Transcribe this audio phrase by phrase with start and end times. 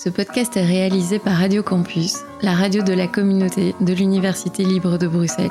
[0.00, 4.96] Ce podcast est réalisé par Radio Campus, la radio de la communauté de l'Université libre
[4.96, 5.50] de Bruxelles.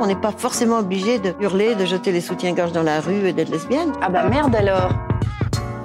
[0.00, 3.34] On n'est pas forcément obligé de hurler, de jeter les soutiens-gorge dans la rue et
[3.34, 3.92] d'être lesbienne.
[4.00, 4.94] Ah bah merde alors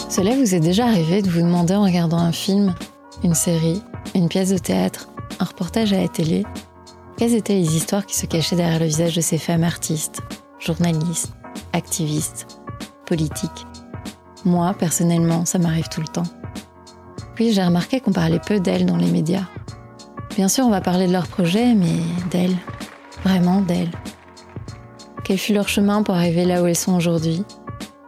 [0.08, 2.74] Cela vous est déjà arrivé de vous demander en regardant un film,
[3.22, 3.84] une série,
[4.16, 5.10] une pièce de théâtre,
[5.42, 6.46] un reportage à la télé,
[7.18, 10.22] quelles étaient les histoires qui se cachaient derrière le visage de ces femmes artistes,
[10.60, 11.34] journalistes,
[11.74, 12.48] activistes,
[13.06, 13.66] politiques?
[14.46, 16.24] Moi, personnellement, ça m'arrive tout le temps.
[17.36, 19.46] Puis j'ai remarqué qu'on parlait peu d'elles dans les médias.
[20.36, 22.56] Bien sûr, on va parler de leurs projets, mais d'elles.
[23.24, 23.92] Vraiment d'elles.
[25.24, 27.44] Quel fut leur chemin pour arriver là où elles sont aujourd'hui?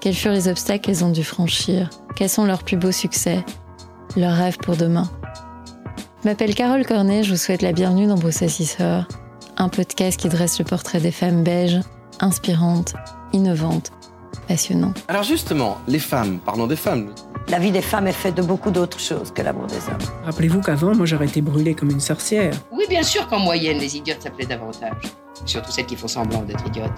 [0.01, 1.89] Quels furent les obstacles qu'elles ont dû franchir?
[2.15, 3.43] Quels sont leurs plus beaux succès?
[4.15, 5.09] Leurs rêves pour demain?
[6.23, 9.07] Je m'appelle Carole Cornet, je vous souhaite la bienvenue dans Sisseur,
[9.57, 11.81] un podcast qui dresse le portrait des femmes belges,
[12.19, 12.93] inspirantes,
[13.33, 13.91] innovantes
[14.47, 14.93] passionnant.
[15.07, 17.13] Alors justement, les femmes, parlons des femmes.
[17.49, 20.23] La vie des femmes est faite de beaucoup d'autres choses que l'amour des hommes.
[20.23, 22.53] Rappelez-vous qu'avant, moi, j'aurais été brûlée comme une sorcière.
[22.71, 25.01] Oui, bien sûr qu'en moyenne, les idiotes s'appelaient davantage.
[25.45, 26.91] Surtout celles qui font semblant d'être idiotes.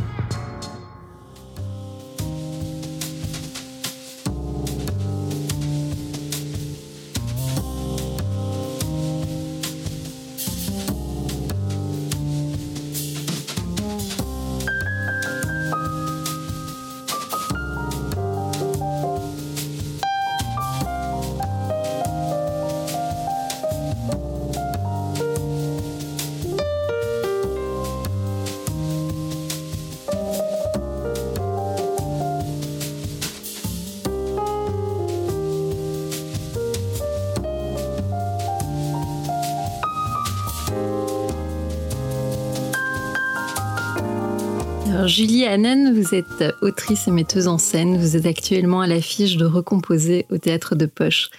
[46.06, 47.98] Vous êtes autrice et metteuse en scène.
[47.98, 51.32] Vous êtes actuellement à l'affiche de Recomposer au théâtre de Poche.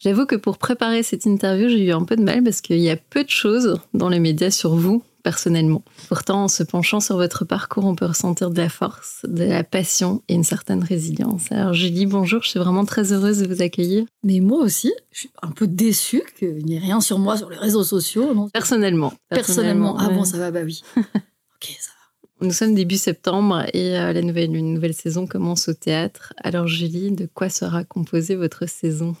[0.00, 2.90] J'avoue que pour préparer cette interview, j'ai eu un peu de mal parce qu'il y
[2.90, 5.84] a peu de choses dans les médias sur vous, personnellement.
[6.08, 9.62] Pourtant, en se penchant sur votre parcours, on peut ressentir de la force, de la
[9.62, 11.52] passion et une certaine résilience.
[11.52, 14.04] Alors, Julie, bonjour, je suis vraiment très heureuse de vous accueillir.
[14.24, 17.50] Mais moi aussi, je suis un peu déçue qu'il n'y ait rien sur moi sur
[17.50, 18.34] les réseaux sociaux.
[18.34, 18.48] Non?
[18.48, 19.96] Personnellement, personnellement.
[19.96, 20.82] Ah bon, ça va, bah oui.
[20.96, 21.92] ok, ça
[22.40, 26.32] nous sommes début septembre et euh, la nouvelle, une nouvelle saison commence au théâtre.
[26.38, 29.16] Alors Julie, de quoi sera composée votre saison?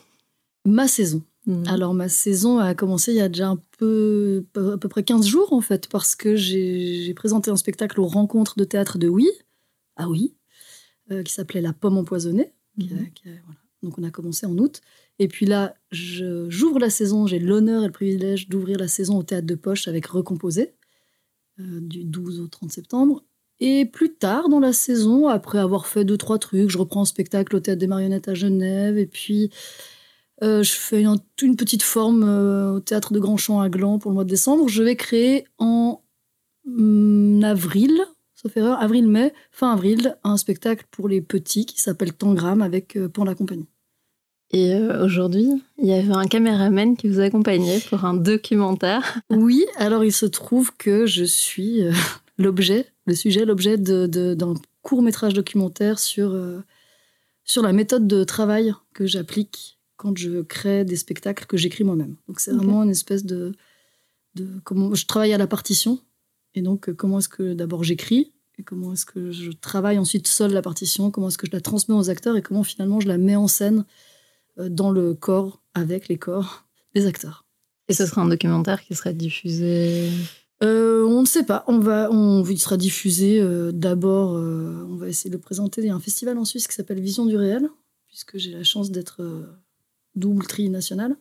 [0.64, 1.22] Ma saison.
[1.46, 1.66] Mhm.
[1.66, 5.26] Alors ma saison a commencé il y a déjà un peu, à peu près 15
[5.26, 9.28] jours en fait, parce que j'ai présenté un spectacle aux rencontres de théâtre de Oui,
[9.96, 10.34] ah oui,
[11.10, 12.52] euh, qui s'appelait La pomme empoisonnée.
[12.76, 13.08] Mhm.
[13.82, 14.80] Donc on a commencé en août.
[15.20, 19.22] Et puis là, j'ouvre la saison, j'ai l'honneur et le privilège d'ouvrir la saison au
[19.22, 20.74] théâtre de Poche avec Recomposé
[21.58, 23.24] du 12 au 30 septembre.
[23.60, 27.06] Et plus tard dans la saison, après avoir fait deux, trois trucs, je reprends un
[27.06, 29.50] spectacle au Théâtre des Marionnettes à Genève, et puis
[30.42, 33.98] euh, je fais une, une, petite forme euh, au Théâtre de Grand Champ à Gland
[33.98, 34.68] pour le mois de décembre.
[34.68, 36.00] Je vais créer en
[36.66, 38.00] mm, avril,
[38.36, 43.24] sauf erreur, avril-mai, fin avril, un spectacle pour les petits qui s'appelle Tangram avec Pour
[43.24, 43.66] la compagnie.
[44.50, 49.20] Et euh, aujourd'hui, il y avait un caméraman qui vous accompagnait pour un documentaire.
[49.30, 51.92] Oui, alors il se trouve que je suis euh,
[52.38, 56.60] l'objet, le sujet, l'objet d'un court métrage documentaire sur, euh,
[57.44, 62.16] sur la méthode de travail que j'applique quand je crée des spectacles que j'écris moi-même.
[62.26, 63.52] Donc c'est vraiment une espèce de,
[64.34, 64.46] de...
[64.64, 65.98] comment Je travaille à la partition.
[66.54, 70.52] Et donc comment est-ce que d'abord j'écris et comment est-ce que je travaille ensuite seul
[70.52, 73.18] la partition, comment est-ce que je la transmets aux acteurs et comment finalement je la
[73.18, 73.84] mets en scène
[74.58, 76.64] dans le corps, avec les corps
[76.94, 77.44] des acteurs.
[77.88, 80.10] Et ce sera un documentaire qui sera diffusé?
[80.62, 81.64] Euh, on ne sait pas.
[81.68, 84.32] On va, on, il sera diffusé euh, d'abord.
[84.32, 85.82] on va essayer de le présenter.
[85.82, 87.68] Il y a un festival en Suisse qui s'appelle Vision du réel,
[88.08, 89.22] puisque j'ai la chance d'être
[90.16, 91.16] double tri national.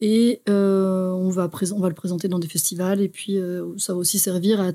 [0.00, 3.00] Et on, va on va le présenter dans des festivals.
[3.00, 3.38] Et puis,
[3.76, 4.72] ça va aussi servir à,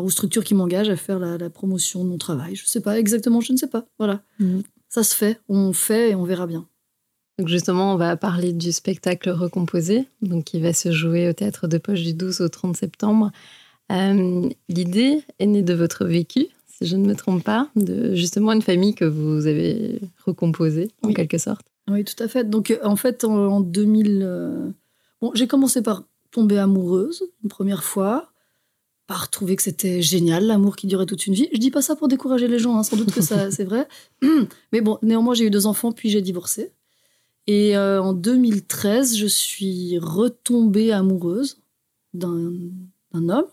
[0.00, 2.56] aux structures qui m'engagent à faire la, promotion de mon travail.
[2.56, 3.86] Je ne sais pas exactement, je ne sais pas.
[3.98, 4.22] Voilà.
[4.38, 6.66] Mm ça se fait, on fait et on verra bien.
[7.38, 11.68] Donc justement, on va parler du spectacle recomposé, donc qui va se jouer au théâtre
[11.68, 13.30] de Poche du 12 au 30 septembre.
[13.92, 18.52] Euh, l'idée est née de votre vécu, si je ne me trompe pas, de justement
[18.52, 21.64] une famille que vous avez recomposée en quelque sorte.
[21.88, 22.48] Oui, tout à fait.
[22.48, 24.70] Donc euh, en fait, en, 2000, euh,
[25.22, 26.02] bon, j'ai commencé par
[26.32, 28.30] tomber amoureuse une première fois
[29.08, 31.48] par trouver que c'était génial, l'amour qui durait toute une vie.
[31.50, 33.88] Je dis pas ça pour décourager les gens, hein, sans doute que ça c'est vrai.
[34.72, 36.72] Mais bon, néanmoins, j'ai eu deux enfants, puis j'ai divorcé.
[37.46, 41.58] Et euh, en 2013, je suis retombée amoureuse
[42.12, 42.52] d'un
[43.14, 43.46] homme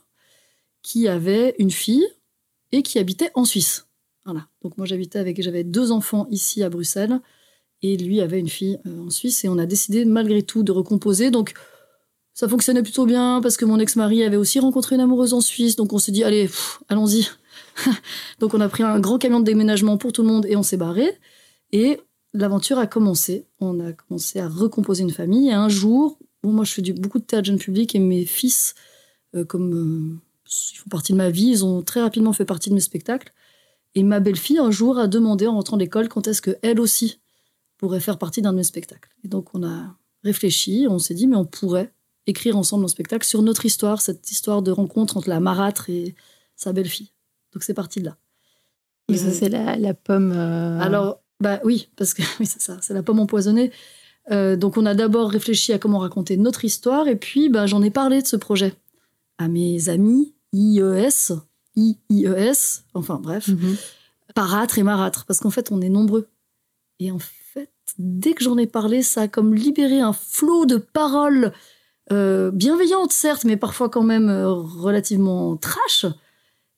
[0.81, 2.05] qui avait une fille
[2.73, 3.87] et qui habitait en Suisse.
[4.25, 4.49] Voilà.
[4.61, 7.21] Donc moi, j'habitais avec, j'avais deux enfants ici à Bruxelles
[7.81, 9.45] Et lui avait une fille en Suisse.
[9.45, 11.31] Et on a décidé malgré tout de recomposer.
[11.31, 11.53] Donc
[12.35, 15.77] ça fonctionnait plutôt bien parce que mon ex-mari avait aussi rencontré une amoureuse en Suisse.
[15.77, 16.49] Donc on s'est dit, allez,
[16.89, 17.27] allons-y.
[18.39, 20.61] donc on a pris un grand camion de déménagement pour tout le monde et on
[20.61, 21.17] s'est barré.
[21.71, 22.01] Et
[22.33, 23.47] l'aventure a commencé.
[23.61, 25.47] On a commencé à recomposer une famille.
[25.47, 28.75] Et un jour, moi je fais du, beaucoup de théâtre jeune public et mes fils,
[29.33, 30.19] euh, comme euh,
[30.73, 33.31] ils font partie de ma vie, ils ont très rapidement fait partie de mes spectacles.
[33.95, 37.21] Et ma belle-fille, un jour, a demandé en rentrant de l'école quand est-ce qu'elle aussi
[37.77, 39.09] pourrait faire partie d'un de mes spectacles.
[39.23, 39.95] Et donc on a
[40.25, 41.93] réfléchi, on s'est dit, mais on pourrait
[42.27, 46.15] écrire ensemble un spectacle sur notre histoire, cette histoire de rencontre entre la marâtre et
[46.55, 47.11] sa belle-fille.
[47.53, 48.17] Donc c'est parti de là.
[49.07, 50.31] Et ça, c'est la, pomme.
[50.31, 53.71] Euh, Alors, bah oui, parce que oui, c'est ça, c'est la pomme empoisonnée.
[54.31, 57.83] Euh, donc on a d'abord réfléchi à comment raconter notre histoire, et puis bah, j'en
[57.83, 58.73] ai parlé de ce projet
[59.37, 61.33] à mes amis IES,
[61.75, 63.75] IIES, enfin bref, mm
[64.35, 66.27] parâtre et marâtre, parce qu'en fait on est nombreux.
[66.99, 70.77] Et en fait, dès que j'en ai parlé, ça a comme libéré un flot de
[70.77, 71.53] paroles
[72.11, 76.05] euh, bienveillante certes, mais parfois quand même euh, relativement trash.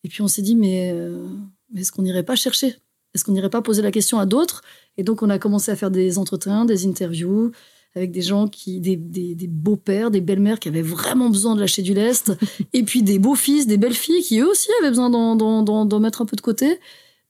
[0.04, 1.26] Et puis on s'est dit, mais, euh,
[1.76, 2.76] est-ce qu'on n'irait pas chercher?
[3.14, 4.62] Est-ce qu'on n'irait pas poser la question à d'autres?
[4.98, 7.52] Et donc on a commencé à faire des entretiens, des interviews
[7.96, 8.96] avec des gens qui, des,
[9.48, 12.32] beaux-pères, des belles-mères qui avaient vraiment besoin de lâcher du lest,
[12.74, 16.36] et puis des beaux-fils, des belles-filles qui eux aussi avaient besoin d'en mettre un peu
[16.36, 16.80] de côté.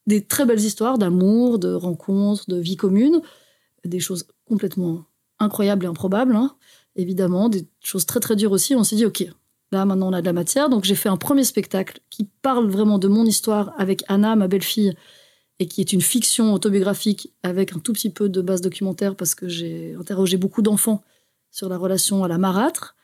[0.08, 3.22] Des très belles histoires d'amour, de rencontres, de vie commune,
[3.86, 5.06] des choses complètement
[5.40, 6.36] incroyables et improbables.
[6.36, 6.56] Hein
[6.98, 8.76] évidemment, des choses très très dures aussi.
[8.76, 9.26] On s'est dit, ok,
[9.72, 10.70] là maintenant on a de la matière.
[10.70, 14.48] Donc j'ai fait un premier spectacle qui parle vraiment de mon histoire avec Anna, ma
[14.48, 14.94] belle-fille,
[15.60, 19.34] et qui est une fiction autobiographique avec un tout petit peu de base documentaire parce
[19.34, 21.04] que j'ai interrogé beaucoup d'enfants
[21.52, 22.96] sur la relation à la marâtre.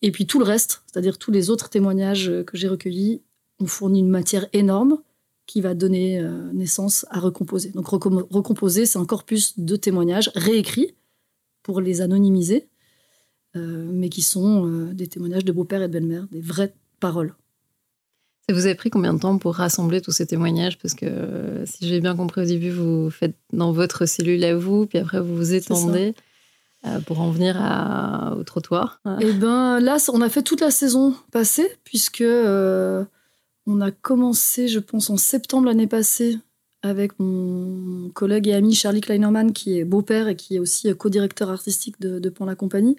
[0.00, 3.22] Et puis tout le reste, c'est-à-dire tous les autres témoignages que j'ai recueillis,
[3.60, 4.98] ont fourni une matière énorme
[5.46, 7.70] qui va donner euh, naissance à Recomposer.
[7.70, 10.96] Donc Recomposer, c'est un corpus de témoignages réécrits
[11.62, 12.68] pour les anonymiser
[13.54, 17.34] mais qui sont euh, des témoignages de beau-père et de belle-mère, des vraies paroles.
[18.48, 20.78] Ça vous a pris combien de temps pour rassembler tous ces témoignages?
[20.78, 24.56] Parce que euh, si j'ai bien compris au début, vous faites dans votre cellule à
[24.56, 26.14] vous, puis après vous vous étendez
[27.06, 27.56] pour en venir
[28.36, 29.00] au trottoir.
[29.20, 34.80] Eh ben là, on a fait toute la saison passée, puisque on a commencé, je
[34.80, 36.38] pense, en septembre l'année passée
[36.82, 41.50] avec mon collègue et ami Charlie Kleinerman, qui est beau-père et qui est aussi co-directeur
[41.50, 42.96] artistique de, de Pan la Compagnie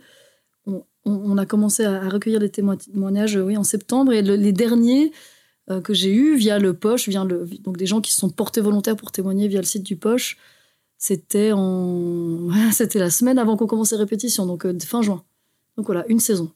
[1.06, 5.12] on, a commencé à, recueillir des témoignages oui, en septembre et les derniers
[5.70, 8.30] euh, que j'ai eus via le Poche, via le, donc des gens qui se sont
[8.30, 10.38] portés volontaires pour témoigner via le site du Poche,
[10.98, 15.24] c'était en c'était la semaine avant qu'on commence les répétitions, donc euh, fin juin.
[15.78, 16.52] Donc voilà, une saison.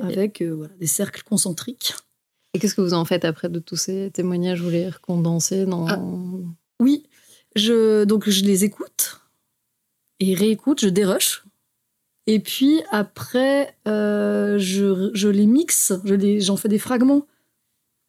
[0.00, 1.94] Avec euh, voilà, des cercles concentriques.
[2.54, 4.62] Et qu'est-ce que vous en faites après de tous ces témoignages?
[4.62, 5.86] Vous les recondensez dans...
[5.86, 6.00] Ah,
[6.80, 7.04] oui,
[7.54, 9.20] je, donc je les écoute
[10.20, 11.44] et réécoute, je dérush
[12.26, 15.92] et puis après, euh, je, les mixe,
[16.38, 17.26] j'en fais des fragments.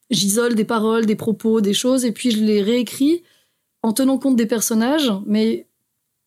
[0.10, 3.24] J'isole des paroles, des propos, des choses, et puis je les réécris
[3.84, 5.68] en tenant compte des personnages, mais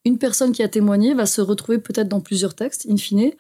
[0.05, 3.33] une personne qui a témoigné va se retrouver peut-être dans plusieurs textes, in fine,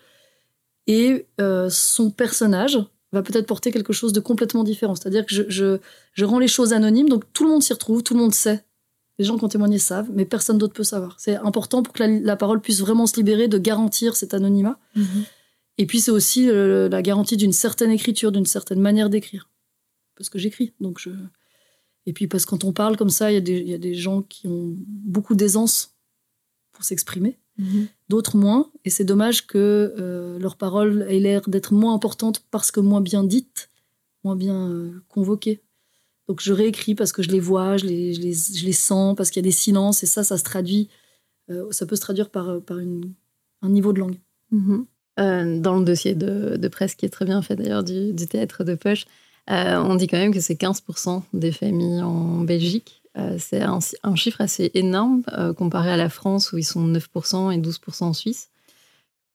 [0.87, 2.79] et euh, son personnage
[3.12, 4.94] va peut-être porter quelque chose de complètement différent.
[4.94, 5.79] C'est-à-dire que je,
[6.12, 8.64] je rends les choses anonymes, donc tout le monde s'y retrouve, tout le monde sait
[9.20, 11.14] les gens qui ont témoigné savent, mais personne d'autre peut savoir.
[11.20, 14.79] C'est important pour que la, parole puisse vraiment se libérer, de garantir cet anonymat.
[14.96, 15.24] Mhm.
[15.77, 19.50] Et puis c'est aussi euh, la garantie d'une certaine écriture, d'une certaine manière d'écrire.
[20.17, 21.10] Parce que j'écris, donc je...
[22.06, 24.48] Et puis parce que quand on parle comme ça, il y, a des gens qui
[24.48, 25.94] ont beaucoup d'aisance
[26.72, 27.89] pour s'exprimer, mhm.
[28.08, 28.70] d'autres moins.
[28.86, 33.03] Et c'est dommage que euh, leur parole ait l'air d'être moins importante parce que moins
[33.03, 33.69] bien dite,
[34.24, 35.60] moins bien euh, convoquée.
[36.31, 39.17] Donc je réécris parce que je les vois, je les, je les, je les sens,
[39.17, 40.89] parce qu'il y a des silences, et ça, ça se traduit,
[41.51, 43.15] euh, ça peut se traduire par, par une,
[43.63, 44.20] un niveau de langue.
[44.53, 44.87] Mhm.
[45.19, 48.29] Euh, dans le dossier de, de, presse, qui est très bien fait d'ailleurs, du, du,
[48.29, 49.06] théâtre de poche,
[49.51, 53.03] euh, on dit quand même que c'est 15% des familles en Belgique.
[53.39, 55.25] c'est un, un, chiffre assez énorme
[55.58, 58.51] comparé à la France où ils sont 9% et 12% en Suisse.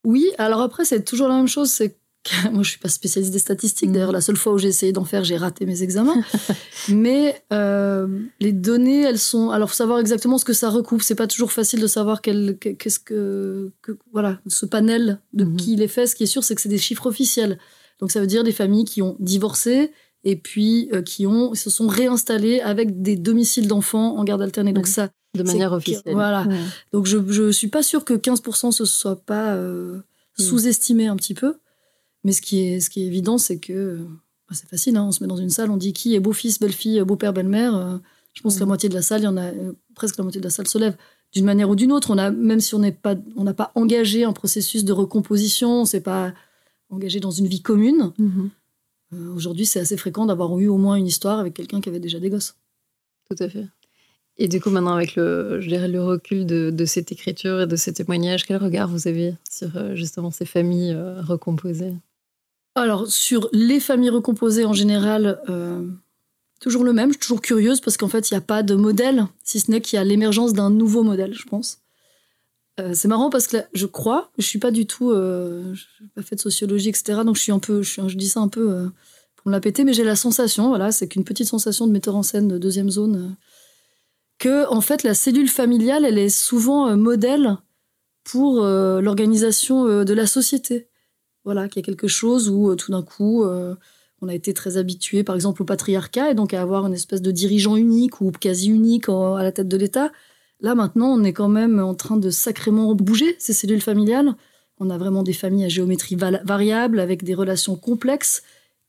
[0.05, 1.97] Oui, alors après, c'est toujours la même chose, c'est
[2.51, 3.91] moi je suis pas spécialiste des statistiques.
[3.91, 6.23] D'ailleurs, la seule fois où j'ai essayé d'en faire, j'ai raté mes examens.
[6.89, 8.07] Mais euh,
[8.39, 9.51] les données, elles sont.
[9.51, 11.01] Alors, faut savoir exactement ce que ça recoupe.
[11.01, 13.71] C'est pas toujours facile de savoir qu'est-ce que,
[14.11, 15.57] voilà ce panel de mhm.
[15.57, 16.07] qui les fait.
[16.07, 17.59] Ce qui est sûr, c'est que c'est des chiffres officiels.
[17.99, 19.91] Donc, ça veut dire des familles qui ont divorcé
[20.25, 24.73] et puis euh, qui ont se sont réinstallées avec des domiciles d'enfants en garde alternée.
[24.73, 26.13] Donc ça, de manière officielle.
[26.13, 26.47] Voilà.
[26.91, 29.99] Donc je je suis pas sûre que 15% ce soit pas euh,
[30.37, 31.55] sous-estimé un petit peu.
[32.25, 33.99] Mais ce qui est, ce qui est évident, c'est que
[34.49, 34.97] bah, c'est facile.
[34.97, 37.75] Hein, on se met dans une salle, on dit qui est beau-fils, belle-fille, beau-père, belle-mère.
[37.75, 37.97] Euh,
[38.33, 40.23] je pense que la moitié de la salle, il y en a euh, presque la
[40.23, 40.97] moitié de la salle se lève.
[41.33, 42.09] d'une manière ou d'une autre.
[42.11, 45.81] On a, même si on n'est pas, on n'a pas engagé un processus de recomposition,
[45.81, 46.33] on s'est pas
[46.89, 48.11] engagé dans une vie commune.
[48.17, 48.49] Mhm.
[49.13, 51.99] Euh, Aujourd'hui, c'est assez fréquent d'avoir eu au moins une histoire avec quelqu'un qui avait
[51.99, 52.55] déjà des gosses.
[53.29, 53.67] Tout à fait.
[54.37, 57.67] Et du coup, maintenant, avec le, je dirais, le recul de, de cette écriture et
[57.67, 61.93] de ces témoignages, quel regard vous avez sur justement ces familles recomposées?
[62.75, 65.87] Alors, sur les familles recomposées en général, euh,
[66.59, 67.09] toujours le même.
[67.09, 69.71] Je suis toujours curieuse parce qu'en fait, il n'y a pas de modèle, si ce
[69.71, 71.79] n'est qu'il y a l'émergence d'un nouveau modèle, je pense.
[72.81, 76.09] Euh, c'est marrant parce que je crois, je suis pas du tout, euh, je n'ai
[76.15, 77.21] pas fait de sociologie, etc.
[77.25, 78.89] Donc je suis un peu, je, dis ça un peu
[79.37, 82.17] pour me la péter, mais j'ai la sensation, voilà, c'est qu'une petite sensation de metteur
[82.17, 83.37] en scène de deuxième zone,
[84.37, 87.55] que en fait la cellule familiale, elle est souvent modèle
[88.25, 90.89] pour l'organisation de la société.
[91.45, 93.75] Voilà, qu'il y a quelque chose où euh, tout d'un coup, euh,
[94.21, 97.21] on a été très habitué, par exemple, au patriarcat, et donc à avoir une espèce
[97.21, 100.11] de dirigeant unique ou quasi unique à la tête de l'État.
[100.59, 104.33] Là, maintenant, on est quand même en train de sacrément bouger ces cellules familiales.
[104.79, 108.41] On a vraiment des familles à géométrie variable, avec des relations complexes,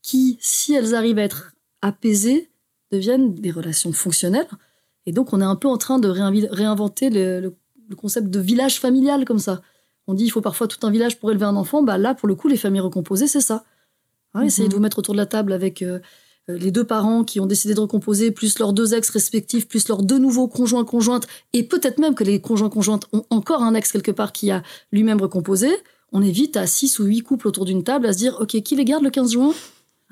[0.03, 2.49] qui, si elles arrivent à être apaisées,
[2.91, 4.49] deviennent des relations fonctionnelles.
[5.05, 7.53] Et donc, on est un peu en train de réinventer le
[7.97, 9.61] concept de village familial comme ça.
[10.07, 11.83] On dit il faut parfois tout un village pour élever un enfant.
[11.83, 13.65] Bah là, pour le coup, les familles recomposées, c'est ça.
[14.35, 14.71] Hein, Essayez Mhm.
[14.71, 15.99] de vous mettre autour de la table avec euh,
[16.49, 19.89] euh, les deux parents qui ont décidé de recomposer, plus leurs deux ex respectifs, plus
[19.89, 23.75] leurs deux nouveaux conjoints conjointes, et peut-être même que les conjoints conjointes ont encore un
[23.75, 25.69] ex quelque part qui a lui-même recomposé.
[26.13, 28.63] On est vite à six ou huit couples autour d'une table à se dire ok
[28.63, 29.53] qui les garde le 15 juin?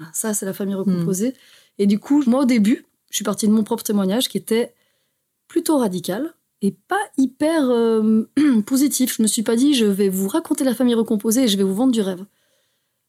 [0.00, 1.34] Ah, Ça c'est la famille recomposée.
[1.78, 4.74] Et du coup moi au début je suis partie de mon propre témoignage qui était
[5.46, 6.34] plutôt radical
[6.72, 8.24] pas hyper euh,
[8.66, 9.16] positif.
[9.16, 11.64] Je me suis pas dit je vais vous raconter la famille recomposée et je vais
[11.64, 12.24] vous vendre du rêve.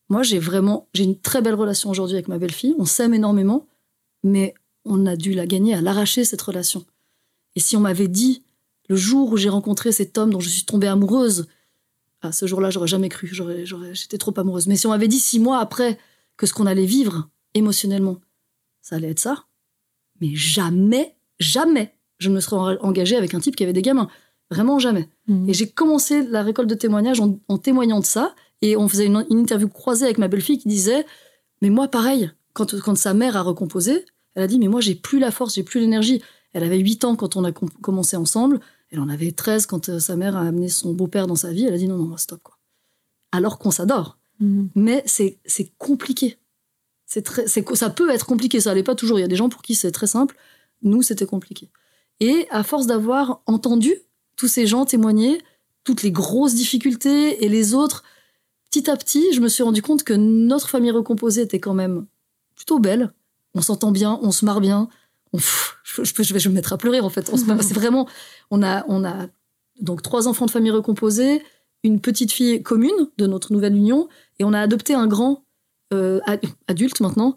[0.09, 2.75] Moi, j'ai vraiment, j'ai une très belle relation aujourd'hui avec ma belle-fille.
[2.77, 3.67] On s'aime énormément,
[4.23, 6.85] mais on a dû la gagner à l'arracher cette relation.
[7.55, 8.43] Et si on m'avait dit
[8.87, 11.47] le jour où j'ai rencontré cet homme dont je suis tombée amoureuse,
[12.21, 13.31] à ce jour-là, j'aurais jamais cru.
[13.93, 14.67] J'étais trop amoureuse.
[14.67, 15.97] Mais si on m'avait dit six mois après
[16.37, 18.19] que ce qu'on allait vivre émotionnellement,
[18.81, 19.45] ça allait être ça,
[20.21, 23.81] mais jamais, jamais, je ne me serais en- engagée avec un type qui avait des
[23.81, 24.07] gamins.
[24.51, 25.09] Vraiment jamais.
[25.47, 28.35] Et j'ai commencé la récolte de témoignages en, en témoignant de ça.
[28.61, 31.05] Et on faisait une, une interview croisée avec ma belle-fille qui disait
[31.61, 34.05] Mais moi, pareil, quand, quand sa mère a recomposé,
[34.35, 36.21] elle a dit Mais moi, j'ai plus la force, j'ai plus l'énergie.
[36.53, 38.59] Elle avait 8 ans quand on a com- commencé ensemble.
[38.91, 41.65] Elle en avait 13 quand euh, sa mère a amené son beau-père dans sa vie.
[41.65, 42.57] Elle a dit Non, non, stop, quoi.
[43.31, 44.17] Alors qu'on s'adore.
[44.39, 44.69] Mhm.
[44.75, 45.39] Mais c'est
[45.79, 46.37] compliqué.
[47.07, 47.27] C'est
[47.75, 49.17] ça peut être compliqué, ça l'est pas toujours.
[49.19, 50.35] Il y a des gens pour qui c'est très simple.
[50.81, 51.69] Nous, c'était compliqué.
[52.19, 53.93] Et à force d'avoir entendu
[54.35, 55.41] tous ces gens témoigner,
[55.83, 58.03] toutes les grosses difficultés et les autres,
[58.69, 62.05] petit à petit, je me suis rendu compte que notre famille recomposée était quand même
[62.55, 63.13] plutôt belle.
[63.53, 64.89] On s'entend bien, on se marre bien.
[65.33, 67.29] Je, vais, me mettre à pleurer en fait.
[67.35, 68.07] C'est vraiment,
[68.51, 69.27] on a, on a
[69.81, 71.41] donc trois enfants de famille recomposée,
[71.83, 74.07] une petite fille commune de notre nouvelle union,
[74.39, 75.45] et on a adopté un grand
[75.93, 77.35] euh, ad- adulte maintenant,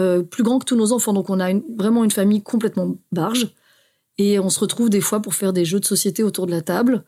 [0.00, 1.12] euh, plus grand que tous nos enfants.
[1.12, 3.52] Donc on a vraiment une famille complètement barge.
[4.18, 6.60] Et on se retrouve des fois pour faire des jeux de société autour de la
[6.62, 7.04] table,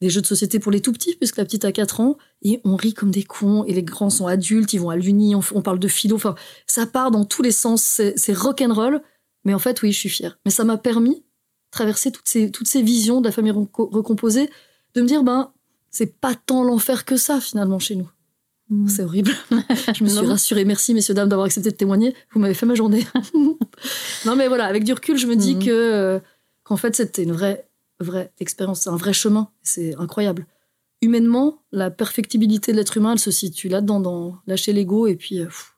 [0.00, 2.60] des jeux de société pour les tout petits, puisque la petite a 4 ans, et
[2.64, 5.40] on rit comme des cons, et les grands sont adultes, ils vont à l'uni, on,
[5.62, 6.34] parle de philo, enfin,
[6.66, 9.02] ça part dans tous les sens, c'est rock'n'roll,
[9.44, 10.38] mais en fait, oui, je suis fière.
[10.44, 11.22] Mais ça m'a permis de
[11.70, 14.48] traverser toutes ces, toutes ces visions de la famille reco- recomposée,
[14.94, 15.52] de me dire, ben,
[15.90, 18.08] c'est pas tant l'enfer que ça, finalement, chez nous.
[18.70, 18.88] Mhm.
[18.88, 19.32] C'est horrible.
[19.94, 20.64] je me suis rassurée.
[20.64, 22.14] Merci, messieurs, dames, d'avoir accepté de témoigner.
[22.32, 23.06] Vous m'avez fait ma journée.
[24.26, 25.64] non, mais voilà, avec du recul, je me dis Mhm.
[25.64, 26.18] que euh,
[26.68, 27.66] qu'en fait, c'était une vraie,
[27.98, 28.82] vraie expérience.
[28.82, 29.48] C'est un vrai chemin.
[29.62, 30.46] C'est incroyable.
[31.00, 35.40] Humainement, la perfectibilité de l'être humain, elle se situe là-dedans, dans lâcher l'ego et puis
[35.40, 35.76] euh, pff,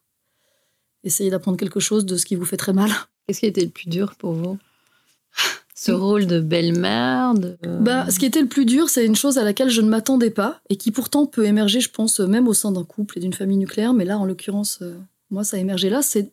[1.03, 2.91] essayer d'apprendre quelque chose de ce qui vous fait très mal.
[3.25, 4.57] Qu'est-ce qui a été le plus dur pour vous?
[5.73, 7.57] Ce rôle de belle-mère de...
[7.79, 10.29] Bah, ce qui était le plus dur, c'est une chose à laquelle je ne m'attendais
[10.29, 13.33] pas et qui pourtant peut émerger, je pense, même au sein d'un couple et d'une
[13.33, 13.93] famille nucléaire.
[13.93, 14.95] Mais là, en l'occurrence, euh,
[15.29, 16.01] moi, ça a émergé là.
[16.01, 16.31] C'est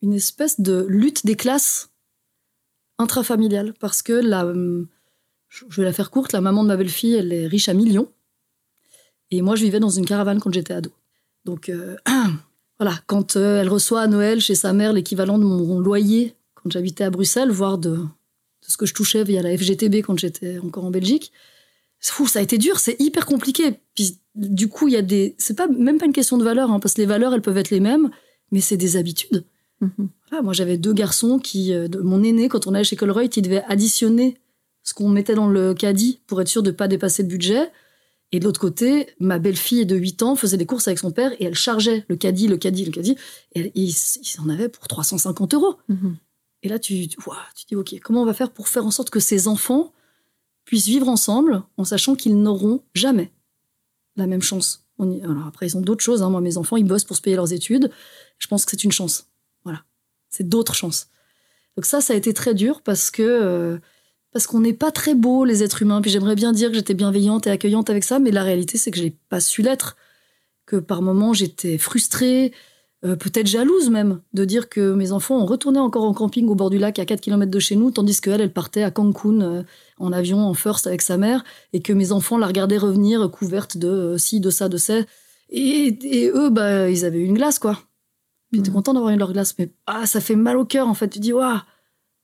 [0.00, 1.90] une espèce de lutte des classes
[2.98, 3.74] intrafamiliales.
[3.80, 4.86] Parce que la, euh,
[5.48, 8.08] je vais la faire courte, la maman de ma belle-fille, elle est riche à millions.
[9.30, 10.90] Et moi, je vivais dans une caravane quand j'étais ado.
[11.44, 11.96] Donc, euh,
[12.78, 16.70] voilà, quand euh, elle reçoit à Noël chez sa mère l'équivalent de mon loyer quand
[16.70, 18.06] j'habitais à Bruxelles, voire de, de
[18.66, 21.32] ce que je touchais via la FGTB quand j'étais encore en Belgique.
[22.00, 23.80] Fou, ça a été dur, c'est hyper compliqué.
[23.94, 26.70] Puis du coup, il y a des, c'est pas même pas une question de valeur,
[26.70, 28.10] hein, parce que les valeurs elles peuvent être les mêmes,
[28.50, 29.44] mais c'est des habitudes.
[29.80, 30.08] Mhm.
[30.34, 33.42] Voilà, moi j'avais deux garçons qui, euh, mon aîné quand on allait chez Colruyt, il
[33.42, 34.36] devait additionner
[34.82, 37.70] ce qu'on mettait dans le caddie pour être sûr de pas dépasser le budget.
[38.32, 41.30] Et de l'autre côté, ma belle-fille de 8 ans faisait des courses avec son père
[41.40, 43.16] et elle chargeait le caddie, le caddie, le caddie.
[43.54, 45.76] Et elle- il, il en avait pour 350 euros.
[45.88, 46.16] Mhm.
[46.64, 46.94] Et là, tu,
[47.28, 49.92] ouah, tu dis, OK, comment on va faire pour faire en sorte que ces enfants
[50.64, 53.30] puissent vivre ensemble en sachant qu'ils n'auront jamais
[54.16, 54.80] la même chance?
[54.98, 56.22] alors après, ils ont d'autres choses.
[56.22, 56.30] Hein.
[56.30, 57.90] Moi, mes enfants, ils bossent pour se payer leurs études.
[58.38, 59.26] Je pense que c'est une chance.
[60.34, 61.08] C'est d'autres chances.
[61.76, 63.78] Donc ça, ça a été très dur parce que euh,
[64.32, 66.02] parce qu'on n'est pas très beau les êtres humains.
[66.02, 68.90] Puis j'aimerais bien dire que j'étais bienveillante et accueillante avec ça, mais la réalité, c'est
[68.90, 69.96] que je n'ai pas su l'être.
[70.66, 72.52] Que par moments, j'étais frustrée,
[73.04, 76.56] euh, peut-être jalouse même, de dire que mes enfants ont retourné encore en camping au
[76.56, 79.40] bord du lac à 4 km de chez nous, tandis qu'elle, elle partait à Cancun
[79.40, 79.62] euh,
[79.98, 83.76] en avion, en first avec sa mère, et que mes enfants la regardaient revenir couverte
[83.76, 84.94] de ci, de ça, de ça.
[85.50, 87.78] Et, eux, bah, ils avaient une glace, quoi.
[88.56, 90.94] Ils étaient contents d'avoir eu leur glace, mais ah, ça fait mal au cœur, en
[90.94, 91.08] fait.
[91.08, 91.60] Tu dis, waouh,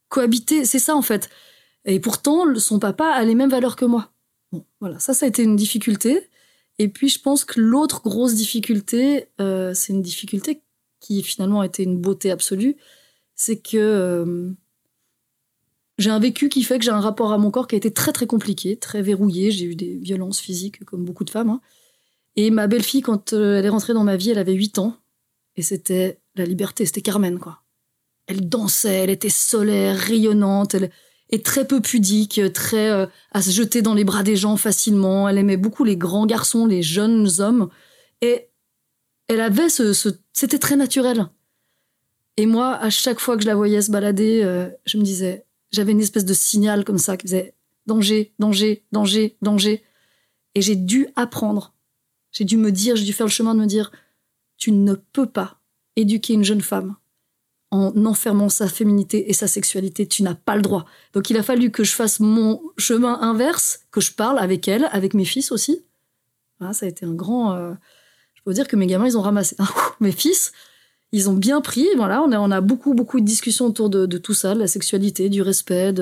[0.08, 1.30] cohabiter, c'est ça, en fait.
[1.84, 4.12] Et pourtant, son papa a les mêmes valeurs que moi.
[4.52, 6.28] Bon, voilà, ça, ça a été une difficulté.
[6.78, 10.62] Et puis, je pense que l'autre grosse difficulté, c'est une difficulté
[11.00, 12.76] qui finalement a été une beauté absolue,
[13.34, 14.50] c'est que euh,
[15.98, 17.90] j'ai un vécu qui fait que j'ai un rapport à mon corps qui a été
[17.90, 19.50] très très compliqué, très verrouillé.
[19.50, 21.50] J'ai eu des violences physiques comme beaucoup de femmes.
[21.50, 21.60] Hein.
[22.36, 24.96] Et ma belle-fille, quand euh, elle est rentrée dans ma vie, elle avait 8 ans.
[25.60, 27.60] Et c'était la liberté, c'était Carmen, quoi.
[28.26, 30.90] Elle dansait, elle était solaire, rayonnante, elle
[31.28, 35.28] est très peu pudique, très euh, à se jeter dans les bras des gens facilement.
[35.28, 37.68] Elle aimait beaucoup les grands garçons, les jeunes hommes.
[38.22, 38.48] Et
[39.28, 39.92] elle avait ce,
[40.32, 41.26] c'était très naturel.
[42.38, 45.44] Et moi, à chaque fois que je la voyais se balader, euh, je me disais,
[45.72, 47.52] j'avais une espèce de signal comme ça qui faisait
[47.84, 49.84] danger, danger, danger, danger.
[50.54, 51.74] Et j'ai dû apprendre.
[52.32, 53.92] J'ai dû me dire, j'ai dû faire le chemin de me dire,
[54.60, 55.58] tu ne peux pas
[55.96, 56.94] éduquer une jeune femme
[57.72, 60.06] en enfermant sa féminité et sa sexualité.
[60.06, 60.84] Tu n'as pas le droit.
[61.14, 64.88] Donc il a fallu que je fasse mon chemin inverse, que je parle avec elle,
[64.92, 65.84] avec mes fils aussi.
[66.60, 67.54] ça a été un grand.
[67.54, 67.72] Euh,
[68.34, 69.56] je peux dire que mes gamins, ils ont ramassé.
[70.00, 70.52] mes fils,
[71.12, 71.86] ils ont bien pris.
[71.96, 74.68] Voilà, on a, on a beaucoup, beaucoup de discussions autour de, tout ça, de la
[74.68, 75.94] sexualité, du respect.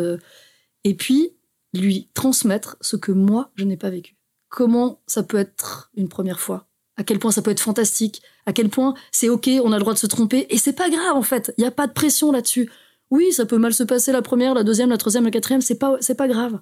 [0.85, 1.33] Et puis,
[1.75, 4.17] lui transmettre ce que moi, je n'ai pas vécu.
[4.49, 6.68] Comment ça peut être une première fois
[6.99, 9.81] à quel point ça peut être fantastique, à quel point c'est ok, on a le
[9.81, 11.93] droit de se tromper, et c'est pas grave en fait, il n'y a pas de
[11.93, 12.71] pression là-dessus.
[13.11, 15.79] Oui, ça peut mal se passer la première, la deuxième, la troisième, la quatrième, c'est
[15.79, 16.61] pas, c'est pas grave.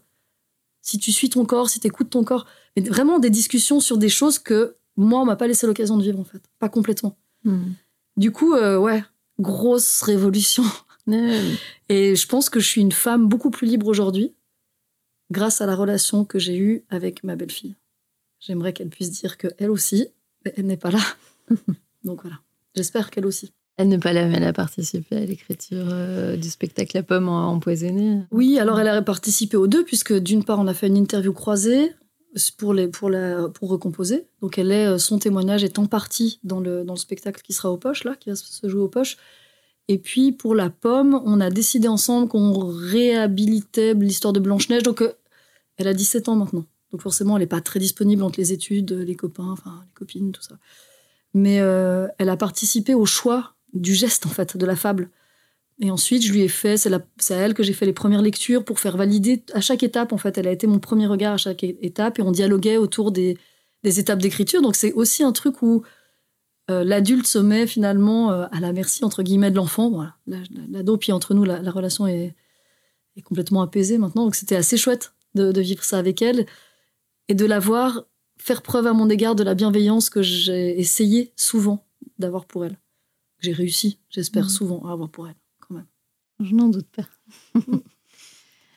[0.81, 3.99] Si tu suis ton corps, si tu écoutes ton corps, mais vraiment des discussions sur
[3.99, 6.43] des choses que moi, on m'a pas laissé l'occasion de vivre, en fait.
[6.61, 7.19] Pas complètement.
[7.45, 7.73] Hmm.
[8.17, 9.03] Du coup, euh, ouais,
[9.41, 10.65] grosse révolution.
[11.89, 14.35] Et je pense que je suis une femme beaucoup plus libre aujourd'hui
[15.31, 17.75] grâce à la relation que j'ai eue avec ma belle-fille.
[18.41, 20.09] J'aimerais qu'elle puisse dire qu'elle aussi, mais
[20.57, 21.01] elle n'est pas là.
[22.05, 22.41] Donc voilà,
[22.75, 23.53] j'espère qu'elle aussi.
[23.77, 27.29] Elle n'est pas là, mais elle a participé à l'écriture euh, du spectacle La pomme
[27.29, 28.23] empoisonnée.
[28.31, 31.35] Oui, alors elle a participé aux deux, puisque d'une part, on a fait une interview
[31.35, 31.93] croisée
[32.57, 34.27] pour, les, pour, la, pour recomposer.
[34.41, 37.53] Donc elle est, euh, son témoignage est en partie dans le, dans le spectacle qui
[37.53, 39.17] sera au poche, là, qui va se jouer au poche.
[39.89, 44.83] Et puis pour la pomme, on a décidé ensemble qu'on réhabilitait l'histoire de Blanche-Neige.
[44.83, 45.13] Donc euh,
[45.77, 46.65] elle a 17 ans maintenant.
[46.93, 50.33] Donc forcément, elle n'est pas très disponible entre les études, les copains, enfin les copines,
[50.33, 50.57] tout ça.
[51.35, 55.11] Mais euh, elle a participé au choix du geste, en fait, de la fable.
[55.79, 58.65] Et ensuite, je lui ai fait, c'est à elle que j'ai fait les premières lectures
[58.65, 60.15] pour faire valider à chaque étape.
[60.15, 63.13] En fait, elle a été mon premier regard à chaque étape et on dialoguait autour
[63.13, 63.37] des,
[63.85, 64.63] étapes d'écriture.
[64.63, 65.83] Donc, c'est aussi un truc où
[66.71, 69.91] euh, l'adulte se met finalement euh, à la merci, entre guillemets, de l'enfant.
[69.91, 70.15] Voilà,
[70.71, 72.35] l'ado, puis entre nous, la, relation est,
[73.25, 74.25] complètement apaisée maintenant.
[74.25, 76.47] Donc, c'était assez chouette de, vivre ça avec elle
[77.29, 78.05] et de la voir
[78.39, 81.85] faire preuve à mon égard de la bienveillance que j'ai essayé souvent
[82.19, 82.79] d'avoir pour elle.
[83.41, 84.51] J'ai réussi, j'espère, mmh.
[84.51, 85.37] souvent à avoir pour elle.
[86.41, 87.09] Je n'en doute pas.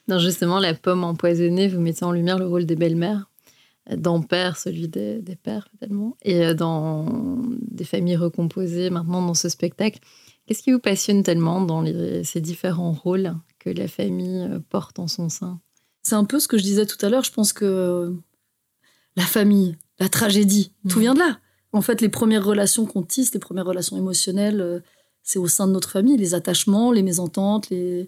[0.07, 3.29] non, justement, la pomme empoisonnée, vous mettez en lumière le rôle des belles-mères,
[3.95, 7.05] dans Père, celui des, pères, tellement, et euh, dans
[7.49, 9.99] des familles recomposées, maintenant dans ce spectacle.
[10.45, 11.85] Qu'est-ce qui vous passionne tellement dans
[12.23, 15.59] ces différents rôles que la famille euh, porte en son sein?
[16.01, 17.23] C'est un peu ce que je disais tout à l'heure.
[17.23, 18.15] Je pense que
[19.19, 21.39] la famille, la tragédie, tout vient de là.
[21.73, 24.79] En fait, les premières relations qu'on tisse, les premières relations émotionnelles, euh,
[25.23, 28.07] c'est au sein de notre famille, les attachements, les mésententes, les...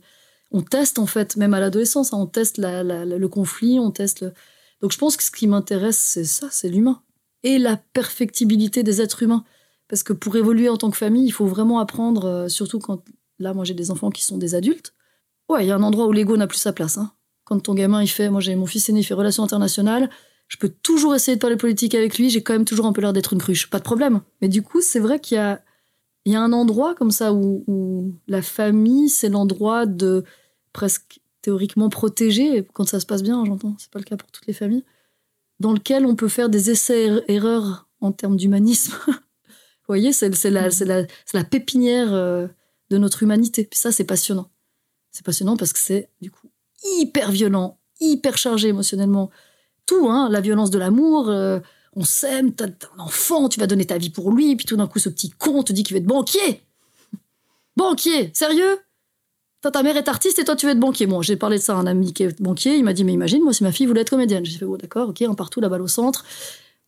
[0.52, 4.26] on teste en fait, même à l'adolescence, hein, on teste le conflit, on teste
[4.82, 7.02] Donc je pense que ce qui m'intéresse, c'est ça, c'est l'humain.
[7.44, 9.44] Et la perfectibilité des êtres humains.
[9.90, 13.04] Parce que pour évoluer en tant que famille, il faut vraiment apprendre, euh, surtout quand,
[13.38, 14.94] là, moi j'ai des enfants qui sont des adultes.
[15.50, 16.98] Ouais, il y a un endroit où l'ego n'a plus sa place.
[16.98, 17.12] Hein.
[17.44, 20.10] Quand ton gamin, il fait, moi j'ai mon fils aîné, il fait relations internationales,
[20.52, 23.00] je peux toujours essayer de parler politique avec lui, j'ai quand même toujours un peu
[23.00, 24.20] l'air d'être une cruche, pas de problème.
[24.42, 25.38] Mais du coup, c'est vrai qu'il
[26.26, 30.26] y a un endroit comme ça où, la famille, c'est l'endroit de
[30.74, 34.46] presque théoriquement protégé, quand ça se passe bien, j'entends, c'est pas le cas pour toutes
[34.46, 34.84] les familles,
[35.62, 38.94] dans lequel on peut faire des essais-erreurs en termes d'humanisme.
[39.08, 40.68] Vous voyez, c'est la,
[41.34, 42.48] la, pépinière euh,
[42.90, 43.70] de notre humanité.
[43.72, 44.52] Ça, c'est passionnant.
[45.12, 46.52] C'est passionnant parce que c'est, du coup,
[47.00, 49.32] hyper violent, hyper chargé émotionnellement.
[49.86, 51.60] Tout, hein, la violence de l'amour, euh,
[51.96, 54.78] on s'aime, t'as t'as un enfant, tu vas donner ta vie pour lui, puis tout
[54.78, 56.62] d'un coup, ce petit con te dit qu'il veut être banquier.
[57.76, 58.80] Banquier, sérieux?
[59.62, 61.06] Toi, ta mère est artiste et toi, tu veux être banquier.
[61.06, 63.14] Bon, j'ai parlé de ça à un ami qui est banquier, il m'a dit, mais
[63.14, 64.44] imagine, moi, si ma fille voulait être comédienne.
[64.46, 66.26] J'ai fait, oh, d'accord, ok, un partout, la balle au centre.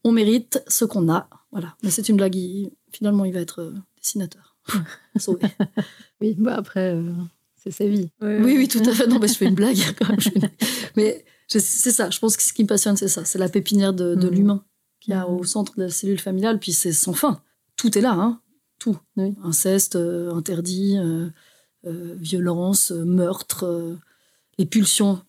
[0.03, 1.29] On mérite ce qu'on a.
[1.51, 1.75] Voilà.
[1.83, 4.55] Mais c'est une blague, il- finalement, il va être euh, dessinateur.
[5.17, 5.47] Sauvé.
[6.19, 7.11] Oui, bah après, euh,
[7.55, 8.09] c'est sa vie.
[8.21, 9.07] Oui, oui, tout à fait.
[9.07, 9.77] Non, mais je fais une blague.
[9.99, 10.49] quand même.
[10.95, 11.23] Mais
[11.59, 12.09] c'est ça.
[12.09, 13.25] Je pense que ce qui me passionne, c'est ça.
[13.25, 14.35] C'est la pépinière de, de Mhm.
[14.35, 14.63] l'humain
[14.99, 15.35] qu'il y a Mhm.
[15.39, 16.59] au centre de la cellule familiale.
[16.59, 17.41] Puis c'est sans fin.
[17.77, 18.39] Tout est là, hein.
[18.79, 18.97] Tout.
[19.17, 19.33] Oui.
[19.43, 21.27] Inceste, euh, interdit, euh,
[21.85, 23.97] euh, violence, euh, meurtre,
[24.57, 25.21] les pulsions.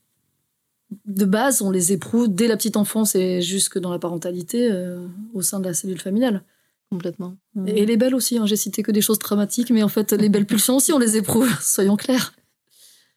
[1.07, 4.71] De base, on les éprouve dès la petite enfance et jusque dans la parentalité
[5.33, 6.43] au sein de la cellule familiale.
[6.91, 7.37] Complètement.
[7.67, 8.47] Et les belles aussi, hein.
[8.47, 11.17] j'ai cité que des choses dramatiques, mais en fait, les belles pulsions aussi, on les
[11.17, 12.35] éprouve, soyons clairs.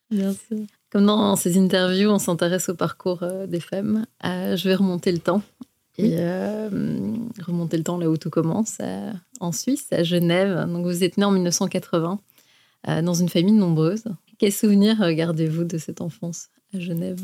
[0.10, 0.66] Bien sûr.
[0.90, 4.06] Comme dans ces interviews, on s'intéresse au parcours euh, des femmes.
[4.24, 5.42] Euh, je vais remonter le temps.
[5.98, 6.70] Et euh,
[7.44, 10.68] remonter le temps là où tout commence, euh, en Suisse, à Genève.
[10.72, 12.20] Donc vous êtes né en 1980,
[12.88, 14.04] euh, dans une famille nombreuse.
[14.38, 17.22] Quels souvenirs gardez-vous de cette enfance à Genève?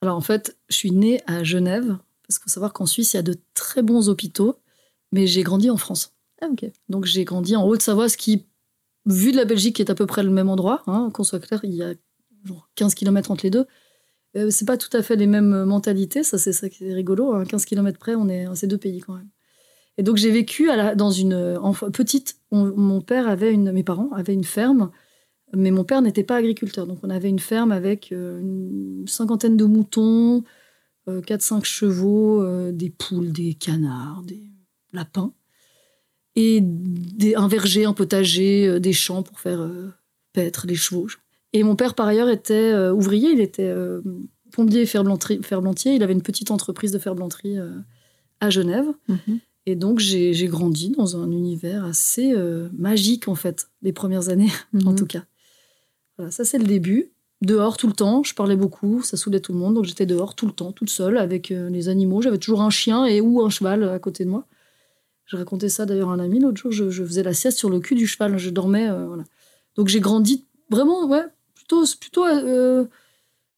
[0.00, 3.16] Alors en fait, je suis née à Genève, parce qu'il faut savoir qu'en Suisse, il
[3.16, 4.56] y a de très bons hôpitaux,
[5.12, 6.14] mais j'ai grandi en France.
[6.40, 6.46] Ah.
[6.88, 8.46] Donc j'ai grandi en Haute-Savoie, ce qui,
[9.04, 11.60] vu de la Belgique, est à peu près le même endroit, hein, qu'on soit clair,
[11.64, 11.92] il y a
[12.44, 13.66] genre 15 km entre les deux.
[14.36, 17.32] Euh, c'est pas tout à fait les mêmes mentalités, ça c'est ça qui est rigolo.
[17.34, 19.28] hein, 15 km près, on est c'est deux pays quand même.
[19.98, 21.58] Et donc j'ai vécu dans une
[21.92, 22.36] petite.
[22.52, 24.90] on- mon père avait une, mes parents avaient une ferme,
[25.54, 26.86] mais mon père n'était pas agriculteur.
[26.86, 30.44] Donc on avait une ferme avec euh, une cinquantaine de moutons,
[31.26, 34.42] 4-5 chevaux, euh, des poules, des canards, des
[34.92, 35.32] lapins
[36.36, 39.90] et des- un verger, un potager, euh, des champs pour faire euh,
[40.32, 41.08] paître les chevaux.
[41.52, 44.00] Et mon père, par ailleurs, était euh, ouvrier, il était euh,
[44.52, 45.94] plombier et ferblantier.
[45.94, 47.70] Il avait une petite entreprise de ferblanterie euh,
[48.40, 48.86] à Genève.
[49.66, 54.50] Et donc, j'ai grandi dans un univers assez euh, magique, en fait, les premières années,
[54.86, 54.96] en Mhm.
[54.96, 55.24] tout cas.
[56.16, 57.12] Voilà, ça, c'est le début.
[57.42, 60.34] Dehors tout le temps, je parlais beaucoup, ça saoulait tout le monde, donc j'étais dehors
[60.34, 62.20] tout le temps, toute seule, avec les animaux.
[62.20, 64.46] J'avais toujours un chien et ou un cheval à côté de moi.
[65.24, 67.70] Je racontais ça d'ailleurs à un ami l'autre jour, je, je faisais la sieste sur
[67.70, 68.88] le cul du cheval, je dormais.
[69.06, 69.24] voilà.
[69.76, 71.22] Donc j'ai grandi vraiment, ouais,
[71.70, 72.84] plutôt, plutôt euh,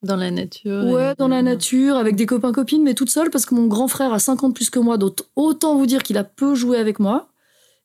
[0.03, 0.85] Dans la nature.
[0.85, 3.67] Ouais, et- dans la nature, avec des copains copines, mais toute seule parce que mon
[3.67, 6.55] grand frère a 50 de plus que moi, donc autant vous dire qu'il a peu
[6.55, 7.29] joué avec moi,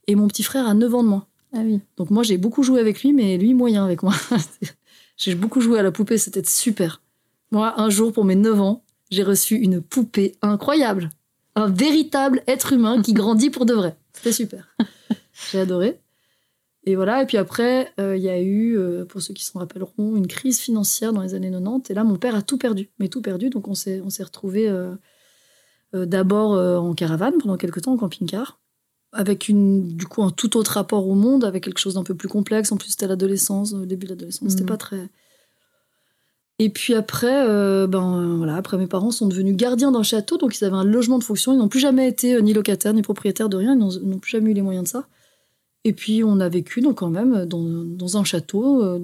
[0.08, 1.26] et mon petit frère a 9 ans de moins.
[1.54, 1.80] Ah oui.
[1.96, 4.14] Donc moi j'ai beaucoup joué avec lui, mais lui moyen avec moi.
[5.18, 7.02] j'ai beaucoup joué à la poupée, c'était super.
[7.52, 11.10] Moi, un jour pour mes 9 ans, j'ai reçu une poupée incroyable.
[11.56, 13.96] Un véritable être humain qui grandit pour de vrai.
[14.14, 14.76] C'était super.
[15.52, 16.00] J'ai adoré.
[16.88, 19.60] Et voilà, et puis après, euh, il y a eu, euh, pour ceux qui s'en
[19.60, 21.92] rappelleront, une crise financière dans les années 90.
[21.92, 23.50] Et là, mon père a tout perdu, mais tout perdu.
[23.50, 24.96] Donc on s'est, on s'est retrouvés euh,
[25.96, 28.62] euh, d'abord euh, en caravane pendant quelques temps, en camping-car,
[29.12, 32.16] avec une, du coup un tout autre rapport au monde, avec quelque chose d'un peu
[32.16, 32.72] plus complexe.
[32.72, 34.52] En plus, c'était l'adolescence, le début de l'adolescence.
[34.52, 34.70] C'était Mhm.
[34.70, 35.10] pas très.
[36.60, 40.38] Et puis après, euh, ben euh, voilà, après mes parents sont devenus gardiens d'un château,
[40.38, 41.52] donc ils avaient un logement de fonction.
[41.52, 43.74] Ils n'ont plus jamais été euh, ni locataires ni propriétaires de rien.
[43.74, 45.06] Ils n'ont ils n'ont plus jamais eu les moyens de ça.
[45.88, 49.00] Et puis on a vécu donc quand même dans, dans un château euh,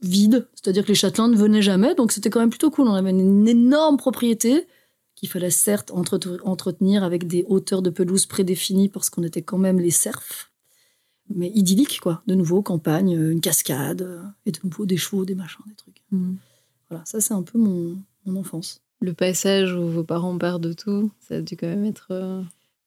[0.00, 2.86] vide, c'est-à-dire que les châtelains ne venaient jamais, donc c'était quand même plutôt cool.
[2.86, 4.68] On avait une énorme propriété
[5.16, 9.58] qu'il fallait certes entre- entretenir avec des hauteurs de pelouse prédéfinies parce qu'on était quand
[9.58, 10.52] même les serfs,
[11.34, 12.22] mais idyllique quoi.
[12.28, 15.74] De nouveau campagne, euh, une cascade euh, et de nouveau des chevaux, des machins, des
[15.74, 16.02] trucs.
[16.12, 16.36] Mhm.
[16.90, 18.80] Voilà, ça c'est un peu mon, mon enfance.
[19.00, 22.06] Le passage où vos parents perdent tout, ça a dû quand même être.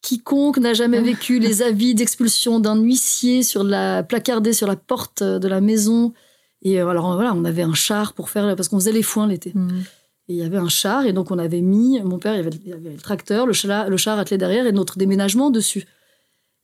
[0.06, 5.24] Quiconque n'a jamais vécu les avis d'expulsion d'un huissier sur la placardé sur la porte
[5.24, 6.14] de la maison.
[6.62, 9.28] Et euh, alors voilà, on avait un char pour faire parce qu'on faisait les foins
[9.28, 9.50] l'été.
[10.28, 12.40] Et il y avait un char et donc on avait mis mon père il y
[12.40, 15.50] avait, il y avait le tracteur, le char, le char attelé derrière et notre déménagement
[15.52, 15.86] dessus.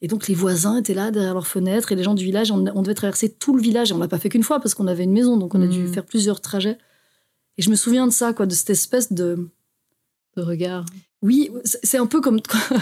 [0.03, 2.65] Et donc les voisins étaient là derrière leurs fenêtres et les gens du village, on,
[2.73, 4.87] on devait traverser tout le village et on l'a pas fait qu'une fois parce qu'on
[4.87, 5.93] avait une maison donc on a dû Mhm.
[5.93, 6.77] faire plusieurs trajets.
[7.57, 9.47] Et je me souviens de ça quoi, de cette espèce de
[10.37, 10.85] de regard.
[11.21, 12.39] oui, c'est un peu comme,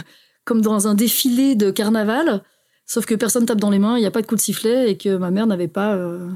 [0.50, 2.44] comme dans un défilé de carnaval,
[2.88, 4.90] sauf que personne tape dans les mains, il n'y a pas de coup de sifflet
[4.92, 6.28] et que ma mère n'avait pas euh,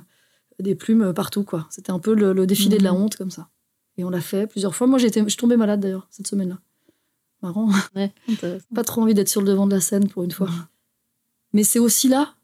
[0.60, 1.44] des plumes partout.
[1.44, 1.68] quoi.
[1.72, 3.02] C'était un peu le, le défilé de la Mhm.
[3.02, 3.50] honte comme ça.
[3.98, 4.86] Et on l'a fait plusieurs fois.
[4.88, 6.60] Moi, j'étais, je suis tombée malade d'ailleurs cette semaine-là.
[7.42, 7.70] Marrant.
[7.96, 8.14] Ouais.
[8.76, 10.50] Pas trop envie d'être sur le devant de la scène pour une fois.
[11.54, 12.36] Mais c'est aussi là.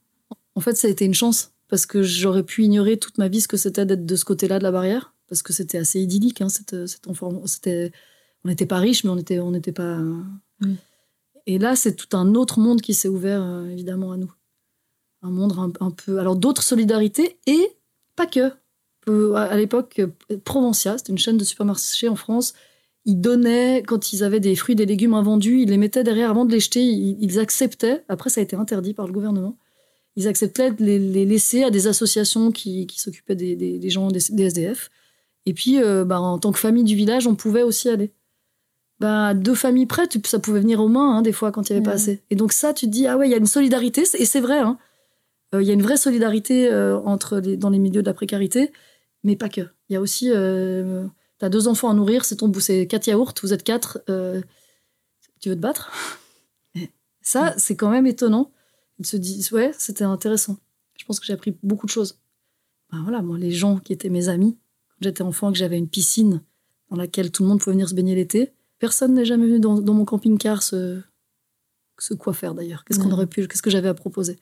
[0.56, 3.42] En fait, ça a été une chance parce que j'aurais pu ignorer toute ma vie
[3.42, 6.42] ce que c'était d'être de ce côté-là de la barrière parce que c'était assez idyllique.
[6.42, 10.00] Hein, cette, on n'était pas riches, mais on n'était on n'était pas.
[10.62, 10.76] Oui.
[11.50, 14.32] Et là, c'est tout un autre monde qui s'est ouvert euh, évidemment à nous.
[15.24, 16.20] Un monde un, peu.
[16.20, 17.72] Alors d'autres solidarités et
[18.16, 18.52] pas que.
[19.02, 22.54] peu- à l'époque, euh, Provencia, c'était une chaîne de supermarchés en France.
[23.06, 26.46] Ils donnaient, quand ils avaient des fruits, des légumes invendus, ils les mettaient derrière avant
[26.46, 26.84] de les jeter.
[26.84, 29.58] Ils, acceptaient, après ça a été interdit par le gouvernement,
[30.18, 34.92] ils acceptaient de les, laisser à des associations qui, s'occupaient des, gens, des, SDF.
[35.48, 38.12] Et puis, euh, bah, en tant que famille du village, on pouvait aussi aller.
[39.00, 41.74] Bah, deux familles près, tu- ça pouvait venir aux mains, hein, des fois, quand il
[41.74, 42.22] n'y avait pas assez.
[42.30, 44.42] Et donc ça, tu te dis, ah ouais, il y a une solidarité, et c'est
[44.42, 44.78] vrai, hein.
[45.56, 48.14] Euh, il y a une vraie solidarité euh, entre les, dans les milieux de la
[48.14, 48.72] précarité,
[49.24, 49.62] mais pas que.
[49.90, 51.06] Il y a aussi, euh,
[51.40, 54.42] t'as deux enfants à nourrir, c'est ton c'est quatre yaourts, vous êtes quatre, euh,
[55.40, 55.92] tu veux te battre?
[57.22, 58.52] Ça, c'est quand même étonnant.
[59.00, 60.58] Ils se disent, ouais, c'était intéressant.
[60.98, 62.20] Je pense que j'ai appris beaucoup de choses.
[62.92, 64.58] Ben voilà, moi, les gens qui étaient mes amis,
[64.90, 66.42] quand j'étais enfant, que j'avais une piscine
[66.90, 69.80] dans laquelle tout le monde pouvait venir se baigner l'été, personne n'est jamais venu dans,
[69.82, 71.02] dans mon camping-car se,
[72.00, 72.84] se quoi faire d'ailleurs.
[72.86, 74.38] Qu'est-ce qu'on aurait pu, qu'est-ce que j'avais à proposer?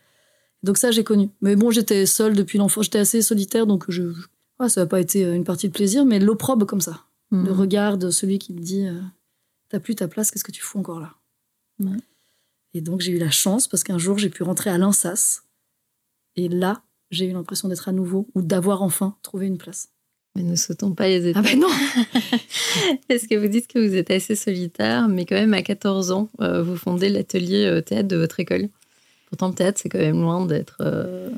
[0.64, 1.30] Donc ça, j'ai connu.
[1.42, 4.28] Mais bon, j'étais seule depuis l'enfant, j'étais assez solitaire, donc je, je-
[4.60, 7.04] ouais, ça n'a pas été une partie de plaisir, mais l'opprobre comme ça.
[7.32, 7.46] Mhm.
[7.46, 9.00] Le regard de celui qui me dit euh,
[9.70, 11.14] T'as plus ta place, qu'est-ce que tu fous encore là?
[12.74, 15.42] Et donc j'ai eu la chance parce qu'un jour j'ai pu rentrer à l'Insas.
[16.36, 19.90] Et là, j'ai eu l'impression d'être à nouveau ou d'avoir enfin trouvé une place.
[20.38, 21.44] Mais ne sautons pas les étapes.
[21.48, 21.68] Ah ben non
[23.10, 26.30] Est-ce que vous dites que vous êtes assez solitaire, mais quand même à 14 ans,
[26.42, 28.70] euh, vous fondez l'atelier euh, théâtre de votre école
[29.30, 31.30] Pourtant, le théâtre, c'est quand même loin d'être euh,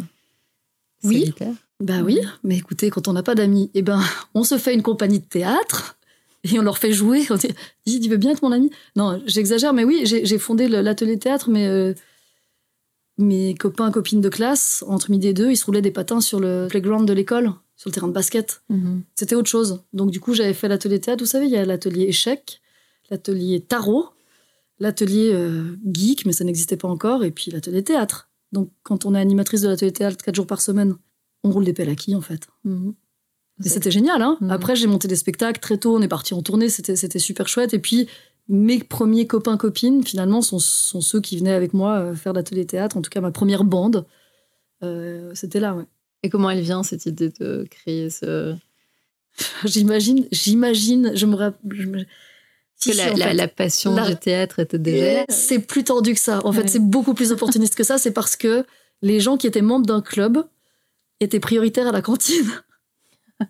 [1.05, 1.19] Oui.
[1.21, 1.53] solitaire.
[1.79, 4.01] Bah oui, mais écoutez, quand on n'a pas d'amis, eh ben,
[4.33, 5.97] on se fait une compagnie de théâtre
[6.43, 7.21] et on leur fait jouer.
[7.29, 8.69] On dit, tu veux bien être mon ami?
[8.97, 11.93] Non, j'exagère, mais oui, j'ai fondé l'atelier théâtre, mais euh,
[13.17, 16.41] mes copains, copines de classe, entre midi et deux, ils se roulaient des patins sur
[16.41, 18.61] le playground de l'école, sur le terrain de basket.
[18.67, 19.03] Mhm.
[19.15, 19.83] C'était autre chose.
[19.93, 21.23] Donc du coup, j'avais fait l'atelier théâtre.
[21.23, 22.59] Vous savez, il y a l'atelier échec,
[23.09, 24.09] l'atelier tarot,
[24.79, 28.29] l'atelier euh, geek, mais ça n'existait pas encore, et puis l'atelier théâtre.
[28.51, 30.95] Donc quand on est animatrice de l'atelier théâtre quatre jours par semaine,
[31.45, 32.49] on roule des pelles à qui en fait?
[32.65, 32.93] Mhm.
[33.63, 34.21] et c'était génial.
[34.21, 34.51] Hein Mhm.
[34.51, 35.95] Après, j'ai monté des spectacles très tôt.
[35.95, 36.67] On est parti en tournée.
[36.67, 37.73] C'était, c'était super chouette.
[37.73, 38.07] Et puis,
[38.49, 42.65] mes premiers copains, copines, finalement, sont, sont ceux qui venaient avec moi euh, faire l'atelier
[42.65, 42.97] théâtre.
[42.97, 44.05] En tout cas, ma première bande,
[44.83, 45.85] euh, c'était là, ouais.
[46.23, 48.55] Et comment elle vient, cette idée de créer ce...
[49.65, 52.07] J'imagine, j'imagine, je me rappelle.
[52.75, 53.33] Si, que la, la- fait.
[53.33, 55.23] la passion La- du théâtre était déjà.
[55.29, 56.39] C'est plus tendu que ça.
[56.45, 57.97] En fait, c'est beaucoup plus opportuniste que ça.
[57.97, 58.65] C'est parce que
[59.01, 60.45] les gens qui étaient membres d'un club
[61.19, 62.49] étaient prioritaires à la cantine.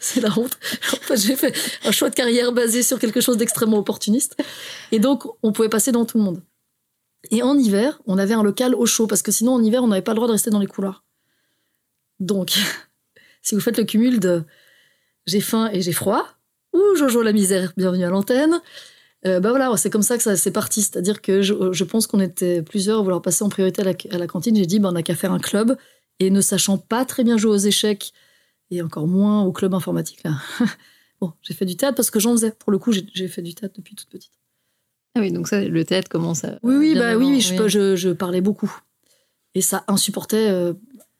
[0.00, 0.58] C'est la honte.
[0.92, 4.36] En fait, j'ai fait un choix de carrière basé sur quelque chose d'extrêmement opportuniste.
[4.90, 6.42] Et donc, on pouvait passer dans tout le monde.
[7.30, 9.88] Et en hiver, on avait un local au chaud, parce que sinon, en hiver, on
[9.88, 11.04] n'avait pas le droit de rester dans les couloirs.
[12.20, 12.58] Donc,
[13.42, 14.42] si vous faites le cumul de
[15.26, 16.26] j'ai faim et j'ai froid,
[16.72, 18.60] ou Jojo la misère, bienvenue à l'antenne,
[19.26, 20.82] euh, bah voilà, c'est comme ça que ça s'est parti.
[20.82, 24.54] C'est-à-dire que je, pense qu'on était plusieurs à vouloir passer en priorité à la, cantine.
[24.54, 25.76] J'ai dit, bah, on n'a qu'à faire un club.
[26.20, 28.12] Et ne sachant pas très bien jouer aux échecs,
[28.70, 30.22] et encore moins au club informatique,
[31.20, 32.52] bon, j'ai fait du théâtre parce que j'en faisais.
[32.52, 34.32] Pour le coup, j'ai fait du théâtre depuis toute petite.
[35.16, 36.58] Ah oui, donc ça, le théâtre commence à...
[36.62, 38.70] Oui, oui, bah oui, oui, je, je- je parlais beaucoup.
[39.54, 40.74] Et ça insupportait euh,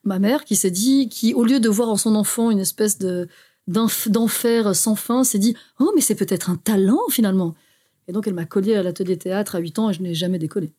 [0.04, 2.98] ma mère qui s'est dit, qui, au lieu de voir en son enfant une espèce
[2.98, 3.28] de
[3.68, 7.54] d'enf- d'enfer sans fin, s'est dit Oh, mais c'est peut-être un talent finalement.
[8.06, 10.38] Et donc, elle m'a collé à l'atelier théâtre à 8 ans et je n'ai jamais
[10.38, 10.72] décollé.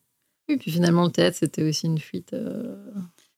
[0.48, 2.34] Oui, puis finalement, le théâtre, c'était aussi une fuite.
[2.34, 2.76] euh,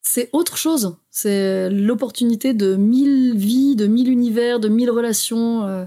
[0.01, 0.97] C'est autre chose.
[1.09, 5.63] C'est l'opportunité de mille vies, de mille univers, de mille relations.
[5.65, 5.85] euh,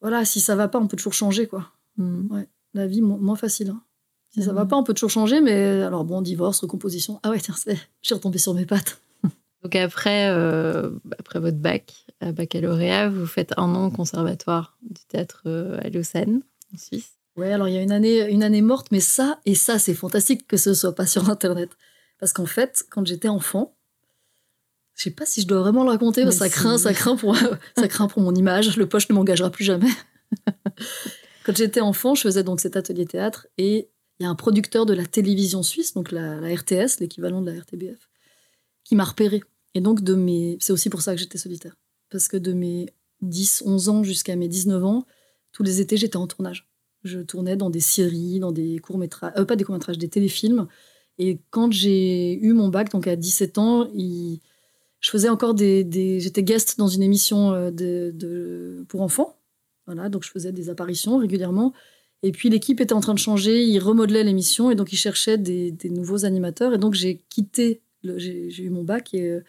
[0.00, 1.70] Voilà, si ça va pas, on peut toujours changer, quoi.
[1.96, 2.42] hmm.
[2.74, 3.70] La vie, mo- moins facile.
[3.70, 3.82] hein.
[4.30, 7.20] Si ça va pas, on peut toujours changer, mais alors bon, divorce, recomposition.
[7.22, 7.54] Ah ouais, tiens,
[8.00, 9.02] suis retombée sur mes pattes.
[9.62, 15.02] Donc après, euh, après votre bac, à baccalauréat, vous faites un an au conservatoire du
[15.06, 16.42] théâtre euh, à Lausanne,
[16.74, 17.10] en Suisse.
[17.36, 19.94] Ouais, alors il y a une année, une année morte, mais ça, et ça, c'est
[19.94, 21.70] fantastique que ce soit pas sur Internet.
[22.18, 23.76] Parce qu'en fait, quand j'étais enfant,
[24.94, 27.16] je sais pas si je dois vraiment le raconter, parce que ça craint, ça craint
[27.16, 27.36] pour,
[27.76, 28.76] ça craint pour mon image.
[28.78, 29.90] Le poche ne m'engagera plus jamais.
[31.44, 34.86] quand j'étais enfant, je faisais donc cet atelier théâtre et il y a un producteur
[34.86, 38.08] de la télévision suisse, donc la, RTS, l'équivalent de la RTBF,
[38.84, 39.42] qui m'a repéré.
[39.74, 40.58] Et donc, de mes...
[40.60, 41.76] c'est aussi pour ça que j'étais solitaire.
[42.10, 42.86] Parce que de mes
[43.22, 45.06] 10, 11 ans jusqu'à mes 19 ans,
[45.52, 46.68] tous les étés, j'étais en tournage.
[47.04, 50.68] Je tournais dans des séries, dans des courts-métrages, euh, pas des courts-métrages, des téléfilms.
[51.18, 56.20] Et quand j'ai eu mon bac, donc à 17 ans, je faisais encore des.
[56.20, 59.36] J'étais guest dans une émission euh, de- pour enfants.
[59.86, 61.72] Voilà, donc je faisais des apparitions régulièrement.
[62.22, 65.38] Et puis l'équipe était en train de changer, ils remodelaient l'émission et donc ils cherchaient
[65.38, 66.72] des, des nouveaux animateurs.
[66.74, 69.40] Et donc j'ai quitté, j'ai eu mon bac et euh,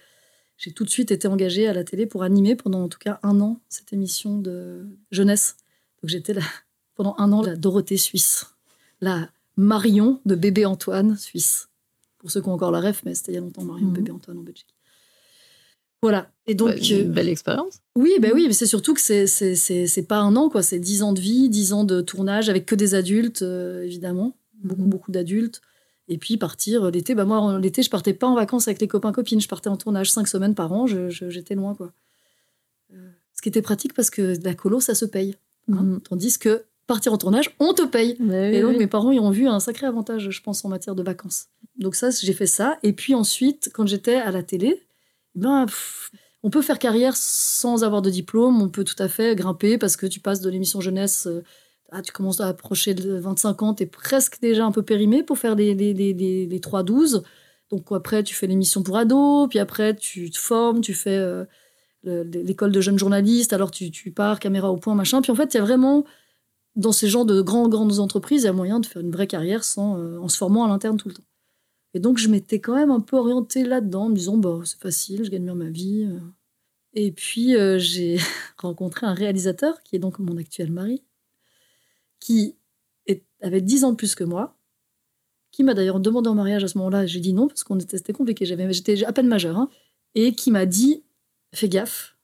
[0.57, 3.19] j'ai tout de suite été engagée à la télé pour animer pendant en tout cas
[3.21, 5.57] un an cette émission de jeunesse.
[6.01, 6.41] Donc j'étais là
[6.95, 8.47] pendant un an la Dorothée suisse,
[9.01, 11.69] la Marion de bébé Antoine suisse.
[12.17, 13.93] Pour ceux qui ont encore la ref, mais c'était il y a longtemps Marion Mhm.
[13.93, 14.73] bébé Antoine en Belgique.
[16.03, 16.29] Voilà.
[16.45, 17.79] Et donc, Ouais, une euh, belle expérience.
[17.95, 21.01] oui, ben oui, mais c'est surtout que c'est c'est pas un an quoi, c'est dix
[21.01, 25.11] ans de vie, dix ans de tournage avec que des adultes euh, évidemment, beaucoup beaucoup
[25.11, 25.61] d'adultes.
[26.09, 28.87] Et puis partir euh, l'été, bah moi l'été je partais pas en vacances avec les
[28.89, 31.93] copains copines, je partais en tournage cinq semaines par an, j'étais loin quoi.
[33.35, 35.35] Ce qui était pratique parce que la colo ça se paye,
[35.71, 35.81] hein.
[35.83, 36.01] Mhm.
[36.01, 38.17] tandis que partir en tournage on te paye.
[38.19, 38.77] Bah oui, Et donc oui.
[38.79, 41.47] mes parents ils ont vu un sacré avantage, je pense, en matière de vacances.
[41.77, 42.77] Donc ça, j'ai fait ça.
[42.83, 44.83] Et puis ensuite, quand j'étais à la télé,
[45.35, 45.65] ben,
[46.43, 48.61] on peut faire carrière sans avoir de diplôme.
[48.61, 51.43] On peut tout à fait grimper parce que tu passes de l'émission jeunesse, euh,
[52.03, 55.37] tu commences à approcher de 25 ans, tu es presque déjà un peu périmé pour
[55.37, 57.23] faire les, les, les, les, les 3-12.
[57.69, 61.45] Donc après, tu fais l'émission pour ados, puis après, tu te formes, tu fais euh,
[62.03, 65.21] le- l'école de jeunes journalistes, alors tu, tu pars, caméra au point, machin.
[65.21, 66.03] Puis en fait, il y a vraiment
[66.75, 69.27] dans ces genres de grandes, grandes entreprises, il y a moyen de faire une vraie
[69.27, 71.23] carrière sans, euh, en se formant à l'interne tout le temps.
[71.93, 74.79] Et donc, je m'étais quand même un peu orientée là-dedans, en me disant, bah, c'est
[74.79, 76.05] facile, je gagne bien ma vie.
[76.09, 76.19] euh.
[76.93, 78.17] Et puis, euh, j'ai
[78.57, 81.03] rencontré un réalisateur, qui est donc mon actuel mari,
[82.19, 82.55] qui
[83.41, 84.57] avait 10 ans plus que moi,
[85.51, 87.05] qui m'a d'ailleurs demandé en mariage à ce moment-là.
[87.05, 89.69] J'ai dit non, parce qu'on était, c'était compliqué, j'avais, j'étais à peine majeure, hein,
[90.15, 91.03] et qui m'a dit,
[91.53, 92.17] fais gaffe,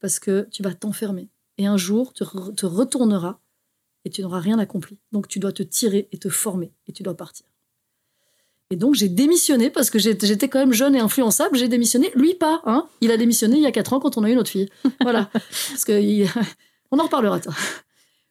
[0.00, 1.28] parce que tu vas t'enfermer.
[1.58, 3.40] Et un jour, tu te retourneras
[4.04, 4.98] et tu n'auras rien accompli.
[5.12, 7.47] Donc tu dois te tirer et te former et tu dois partir.
[8.70, 11.56] Et donc j'ai démissionné parce que j'étais quand même jeune et influençable.
[11.56, 12.60] J'ai démissionné, lui pas.
[12.66, 14.68] Hein il a démissionné il y a 4 ans quand on a eu notre fille.
[15.00, 15.30] Voilà.
[15.32, 16.28] parce que il-
[16.90, 17.40] on en reparlera.
[17.40, 17.54] toi.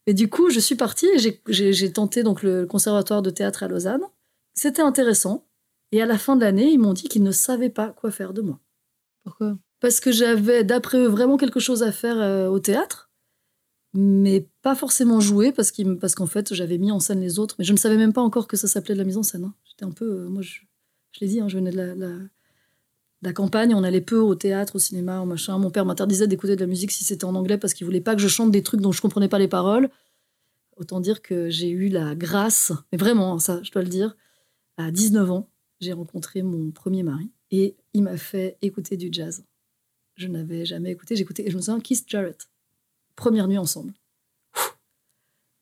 [0.05, 1.19] Et du coup, je suis partie et
[1.49, 4.03] j'ai- tenté donc le conservatoire de théâtre à Lausanne.
[4.53, 5.45] C'était intéressant.
[5.91, 8.33] Et à la fin de l'année, ils m'ont dit qu'ils ne savaient pas quoi faire
[8.33, 8.59] de moi
[9.23, 9.57] Pourquoi?
[9.79, 13.09] Parce que j'avais, d'après eux, vraiment quelque chose à faire euh, au théâtre,
[13.93, 17.71] mais pas forcément jouer, parce qu'en fait, j'avais mis en scène les autres, mais je
[17.73, 19.45] ne savais même pas encore que ça s'appelait de la mise en scène.
[19.45, 19.53] hein.
[19.77, 20.05] J'étais un peu.
[20.05, 20.61] euh, moi, je,
[21.11, 21.95] je l'ai dit, hein, je venais de la,
[23.21, 25.57] la- campagne, on allait peu au théâtre, au cinéma, au machin.
[25.57, 28.15] Mon père m'interdisait d'écouter de la musique si c'était en anglais, parce qu'il voulait pas
[28.15, 29.89] que je chante des trucs dont je comprenais pas les paroles.
[30.77, 34.15] Autant dire que j'ai eu la grâce, mais vraiment, ça, je dois le dire,
[34.77, 39.43] à 19 ans, j'ai rencontré mon premier mari, et il m'a fait écouter du jazz
[40.17, 41.15] je n'avais jamais écouté.
[41.15, 42.49] J'écoutais, et je me souviens, Keith Jarrett.
[43.15, 43.93] Première nuit ensemble.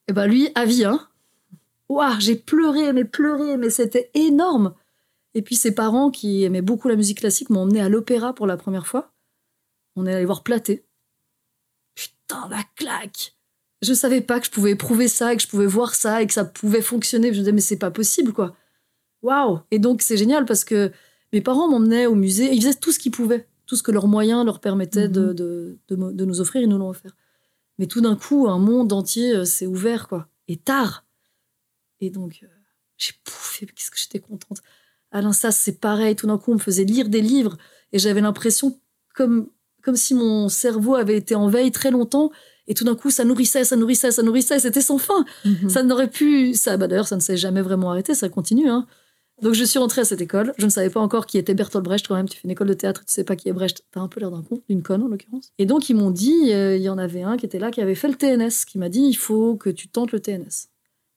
[0.08, 1.08] Et ben lui, à vie, hein.
[1.90, 4.74] Ouah, j'ai pleuré, mais pleuré, mais c'était énorme.
[5.34, 8.48] Et puis ses parents, qui aimaient beaucoup la musique classique, m'ont emmené à l'opéra pour
[8.48, 9.14] la première fois.
[9.96, 10.86] On est allé voir Platé.
[11.96, 13.36] Putain, la claque
[13.82, 16.28] Je savais pas que je pouvais éprouver ça, et que je pouvais voir ça, et
[16.28, 17.28] que ça pouvait fonctionner.
[17.28, 18.56] Je me disais, mais c'est pas possible, quoi.
[19.22, 20.92] Waouh Et donc, c'est génial parce que
[21.34, 24.08] mes parents m'emmenaient au musée, ils faisaient tout ce qu'ils pouvaient tout ce que leurs
[24.08, 25.34] moyens leur permettaient de, Mhm.
[25.34, 27.16] de, de me- de nous offrir, ils nous l'ont offert.
[27.80, 30.28] Mais tout d'un coup, un monde entier euh, s'est ouvert, quoi.
[30.48, 31.05] Et tard.
[32.02, 32.48] Et donc, euh,
[32.98, 34.62] j'ai pouffé, qu'est-ce que j'étais contente.
[35.12, 36.16] Alain Sass, c'est pareil.
[36.16, 37.58] Tout d'un coup, on me faisait lire des livres
[37.92, 38.80] et j'avais l'impression
[39.14, 39.48] comme,
[39.82, 42.32] comme si mon cerveau avait été en veille très longtemps.
[42.68, 44.60] Et tout d'un coup, ça nourrissait, ça nourrissait, ça nourrissait.
[44.60, 45.26] C'était sans fin.
[45.46, 45.70] Mhm.
[45.70, 46.54] Ça n'aurait pu.
[46.54, 48.70] Ça, bah d'ailleurs, ça ne s'est jamais vraiment arrêté, ça continue.
[48.70, 48.88] Hein.
[49.42, 50.54] Donc je suis rentrée à cette école.
[50.58, 52.30] Je ne savais pas encore qui était Bertolt Brecht quand même.
[52.30, 53.84] Tu fais une école de théâtre, tu sais pas qui est Brecht.
[53.92, 55.52] T'as un peu l'air d'un con, d'une conne en l'occurrence.
[55.58, 57.82] Et donc ils m'ont dit, euh, il y en avait un qui était là, qui
[57.82, 60.70] avait fait le TNS, qui m'a dit, il faut que tu tentes le TNS,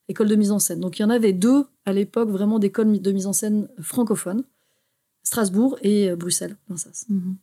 [0.09, 0.81] école de mise en scène.
[0.81, 4.43] Donc il y en avait deux à l'époque, vraiment d'écoles de mise en scène francophones,
[5.23, 6.57] Strasbourg et euh, Bruxelles.
[6.67, 7.37] Mhm.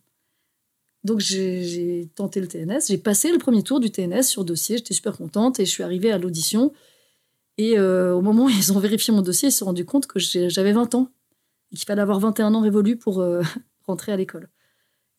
[1.05, 4.93] Donc j'ai tenté le TNS, j'ai passé le premier tour du TNS sur dossier, j'étais
[4.93, 6.73] super contente et je suis arrivée à l'audition.
[7.59, 10.07] Et euh, au moment où ils ont vérifié mon dossier, ils se sont rendus compte
[10.07, 11.09] que j'avais 20 ans
[11.73, 13.41] et qu'il fallait avoir 21 ans révolus pour euh,
[13.87, 14.49] rentrer à l'école.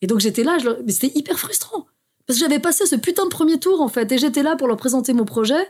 [0.02, 1.88] Et donc j'étais là, je mais c'était hyper frustrant
[2.26, 4.68] parce que j'avais passé ce putain de premier tour en fait et j'étais là pour
[4.68, 5.66] leur présenter mon projet.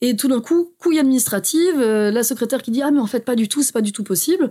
[0.00, 3.24] Et tout d'un coup, couille administrative, euh, la secrétaire qui dit ah mais en fait
[3.24, 4.50] pas du tout, c'est pas du tout possible.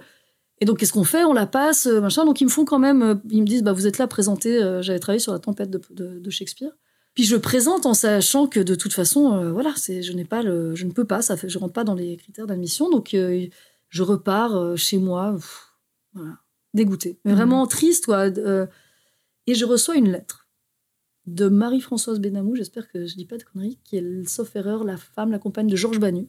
[0.59, 1.23] Et donc, qu'est-ce qu'on fait?
[1.25, 2.25] On la passe, euh, machin.
[2.25, 3.01] Donc, ils me font quand même.
[3.01, 4.59] euh, ils me disent, bah, vous êtes là, présentez.
[4.81, 6.71] J'avais travaillé sur la tempête de, de- de Shakespeare.
[7.15, 10.41] Puis je présente en sachant que de toute façon, euh, voilà, c'est, je n'ai pas
[10.41, 12.89] le, je ne peux pas, ça fait, je rentre pas dans les critères d'admission.
[12.89, 13.45] Donc, euh,
[13.89, 15.73] je repars chez moi, pff,
[16.13, 16.37] voilà,
[16.73, 17.37] dégoûtée, mais Mhm.
[17.37, 18.27] vraiment triste, quoi.
[18.27, 20.42] et je reçois une lettre
[21.25, 24.97] de Marie-Françoise Benamou, j'espère que je dis pas de conneries, qui est, sauf erreur, la
[24.97, 26.27] femme, la compagne de Georges Banu.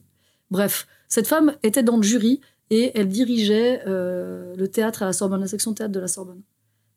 [0.51, 2.39] Bref, cette femme était dans le jury
[2.69, 6.41] et elle dirigeait euh, le théâtre à la Sorbonne, la section théâtre de la Sorbonne.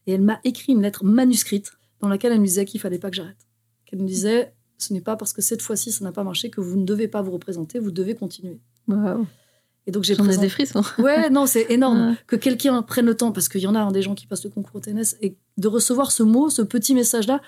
[0.06, 3.10] Et elle m'a écrit une lettre manuscrite dans laquelle elle me disait qu'il fallait pas
[3.10, 3.46] que j'arrête.
[3.84, 6.60] Qu'elle me disait, ce n'est pas parce que cette fois-ci ça n'a pas marché que
[6.60, 8.60] vous ne devez pas vous représenter, vous devez continuer.
[8.86, 9.26] Waouh.
[9.86, 10.82] Et donc j'ai présenté- des frissons.
[10.98, 13.90] Ouais, non, c'est énorme que quelqu'un prenne le temps, parce qu'il y en a hein,
[13.90, 16.94] des gens qui passent le concours au TNS, et de recevoir ce mot, ce petit
[16.94, 17.40] message-là.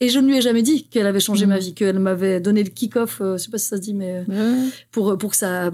[0.00, 1.52] Et je ne lui ai jamais dit qu'elle avait changé Mhm.
[1.52, 3.94] ma vie, qu'elle m'avait donné le kick-off, euh, je sais pas si ça se dit,
[3.94, 4.24] mais
[4.90, 5.70] pour, pour que ça.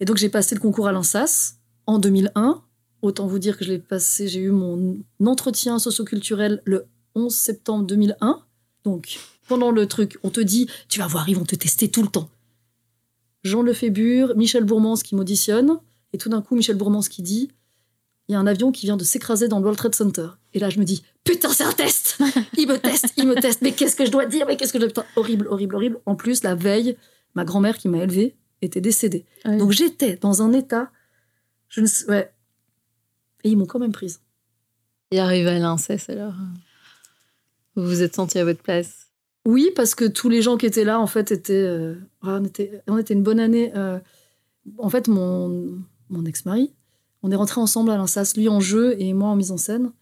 [0.00, 1.54] Et donc j'ai passé le concours à l'INSAS
[1.86, 2.62] en 2001.
[3.02, 7.84] Autant vous dire que je l'ai passé, j'ai eu mon entretien socioculturel le 11 septembre
[7.86, 8.40] 2001.
[8.84, 9.18] Donc,
[9.48, 12.08] pendant le truc, on te dit, tu vas voir, ils vont te tester tout le
[12.08, 12.28] temps.
[13.42, 15.78] Jean Lefébure, Michel Bourmans qui m'auditionne,
[16.12, 17.48] et tout d'un coup, Michel Bourmans qui dit,
[18.28, 20.28] il y a un avion qui vient de s'écraser dans le World Trade Center.
[20.52, 22.18] Et là, je me dis, putain, c'est un test
[22.58, 24.46] Il me teste, il me teste, mais qu'est-ce que je dois dire?
[24.46, 25.04] Mais qu'est-ce que je dois...
[25.16, 25.98] Horrible, horrible, horrible.
[26.06, 26.96] En plus, la veille,
[27.34, 29.24] ma grand-mère qui m'a élevée était décédée.
[29.44, 29.56] Oui.
[29.58, 30.90] Donc j'étais dans un état...
[31.68, 32.08] Je ne sais...
[32.10, 32.32] Ouais.
[33.44, 34.20] Et ils m'ont quand même prise.
[35.12, 36.34] Et arrivé à l'inceste, alors
[37.76, 39.08] Vous vous êtes senti à votre place?
[39.46, 41.52] Oui, parce que tous les gens qui étaient là, en fait, étaient.
[41.52, 43.72] euh, ah, on, était on était une bonne année.
[43.76, 44.00] euh,
[44.78, 46.74] en fait, mon, mon ex-mari,
[47.26, 49.92] on est rentrés ensemble à l'INSAS, lui en jeu et moi en mise en scène.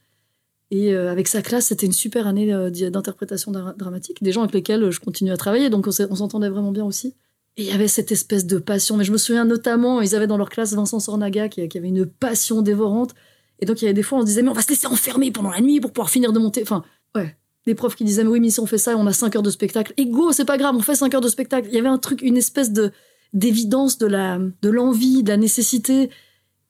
[0.71, 4.33] Et euh, avec sa classe, c'était une super année euh, d'i- d'interprétation dra- dramatique, des
[4.33, 7.15] gens avec lesquels je continue à travailler, donc on s'entendait vraiment bien aussi.
[7.57, 8.97] Et il y avait cette espèce de passion.
[8.97, 11.89] Mais je me souviens notamment, ils avaient dans leur classe Vincent Sornaga qui, qui avait
[11.89, 13.15] une passion dévorante.
[13.61, 14.87] Et donc il y avait des fois, on se disait, mais on va se laisser
[14.89, 16.63] enfermer pendant la nuit pour pouvoir finir de monter.
[16.63, 16.83] Enfin,
[17.15, 17.37] ouais.
[17.67, 19.43] Des profs qui disaient, mais oui, mais si on fait ça, on a 5 heures
[19.43, 19.95] de spectacle.
[19.97, 21.69] Et go, c'est pas grave, on fait 5 heures de spectacle.
[21.71, 22.91] Il y avait un truc, une espèce de
[23.33, 26.11] d'évidence de la de l'envie, de la nécessité.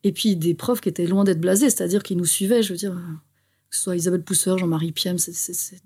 [0.05, 2.79] Et puis des profs qui étaient loin d'être blasés, c'est-à-dire qui nous suivaient, je veux
[2.79, 2.93] dire,
[3.71, 5.33] que ce soit Isabelle Pousseur, Jean-Marie Piem, c'est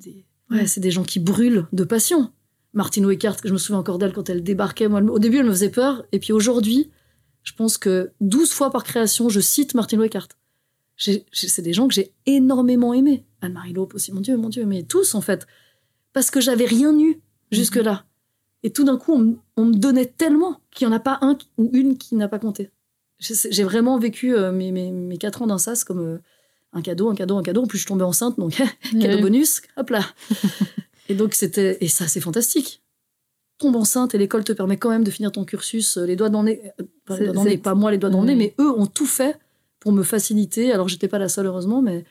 [0.01, 2.31] des, ouais, des gens qui brûlent de passion.
[2.75, 4.89] Martine Weckart, je me souviens encore d'elle quand elle débarquait.
[4.89, 6.05] Moi, au début, elle me faisait peur.
[6.13, 6.91] Et puis aujourd'hui,
[7.45, 10.07] je pense que 12 fois par création, je cite Martine
[10.97, 13.25] j'ai- C'est des gens que j'ai énormément aimés.
[13.41, 15.47] Anne-Marie Lope aussi, mon Dieu, mon Dieu, mais tous en fait.
[16.13, 17.21] Parce que j'avais rien eu
[17.53, 18.05] jusque-là.
[18.65, 21.39] Et tout d'un coup, on, on me donnait tellement qu'il n'y en a pas un
[21.57, 22.71] ou une qui n'a pas compté.
[23.19, 26.19] J'ai vraiment vécu euh, mes, mes, mes quatre ans d'un sas comme euh,
[26.73, 27.63] un cadeau, un cadeau, un cadeau.
[27.63, 28.53] En plus, je tombais enceinte, donc
[28.93, 29.21] cadeau Oui.
[29.23, 30.03] bonus, hop là.
[31.09, 31.79] et donc, c'était.
[31.81, 32.83] Et ça, c'est fantastique.
[33.59, 36.29] Tombe enceinte et l'école te permet quand même de finir ton cursus, euh, les doigts
[36.29, 36.73] dans le nez.
[37.05, 39.07] pas dans le nez, pas moi les doigts dans le nez, mais eux ont tout
[39.07, 39.37] fait
[39.81, 40.73] pour me faciliter.
[40.73, 42.05] Alors, j'étais pas la seule, heureusement, mais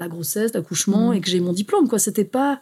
[0.00, 1.14] la grossesse, l'accouchement, Mhm.
[1.14, 2.00] et que j'ai mon diplôme, quoi.
[2.00, 2.60] C'était pas.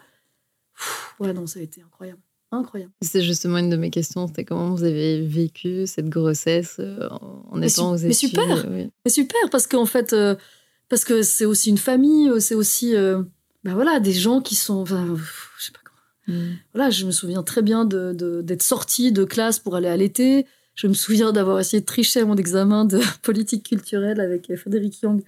[0.75, 2.19] Pfff, Ouais, non, ça a été incroyable.
[2.51, 2.91] Incroyable.
[3.01, 7.57] C'est justement une de mes questions, c'était comment vous avez vécu cette grossesse euh, en
[7.57, 8.65] Mais étant aux su- mais études super.
[8.69, 8.89] oui.
[9.05, 10.35] Mais super, parce qu'en fait, euh,
[10.89, 13.21] parce que c'est aussi une famille, euh, c'est aussi, euh,
[13.65, 15.05] ben voilà, des gens qui sont, enfin,
[15.57, 16.37] je sais pas comment.
[16.39, 16.53] Mm.
[16.73, 19.97] Voilà, je me souviens très bien de, de- d'être sortie de classe pour aller à
[19.97, 20.45] l'été.
[20.75, 24.55] Je me souviens d'avoir essayé de tricher à mon examen de politique culturelle avec euh,
[24.55, 25.21] Frédéric Young.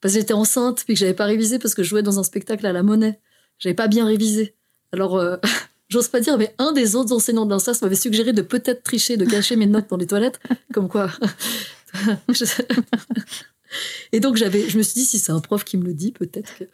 [0.00, 2.22] Parce que j'étais enceinte, puis que j'avais pas révisé parce que je jouais dans un
[2.22, 3.18] spectacle à la monnaie.
[3.58, 4.54] J'avais pas bien révisé.
[4.92, 5.36] Alors, euh,
[5.88, 9.16] j'ose pas dire, mais un des autres enseignants de l'INSAS m'avait suggéré de peut-être tricher,
[9.16, 10.40] de cacher mes notes dans les toilettes.
[10.72, 11.10] Comme quoi.
[14.12, 16.12] Et donc, j'avais, je me suis dit, si c'est un prof qui me le dit,
[16.12, 16.64] peut-être que.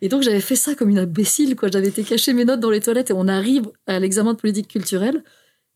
[0.00, 1.68] Et donc, j'avais fait ça comme une imbécile, quoi.
[1.70, 4.68] J'avais été cacher mes notes dans les toilettes et on arrive à l'examen de politique
[4.68, 5.22] culturelle.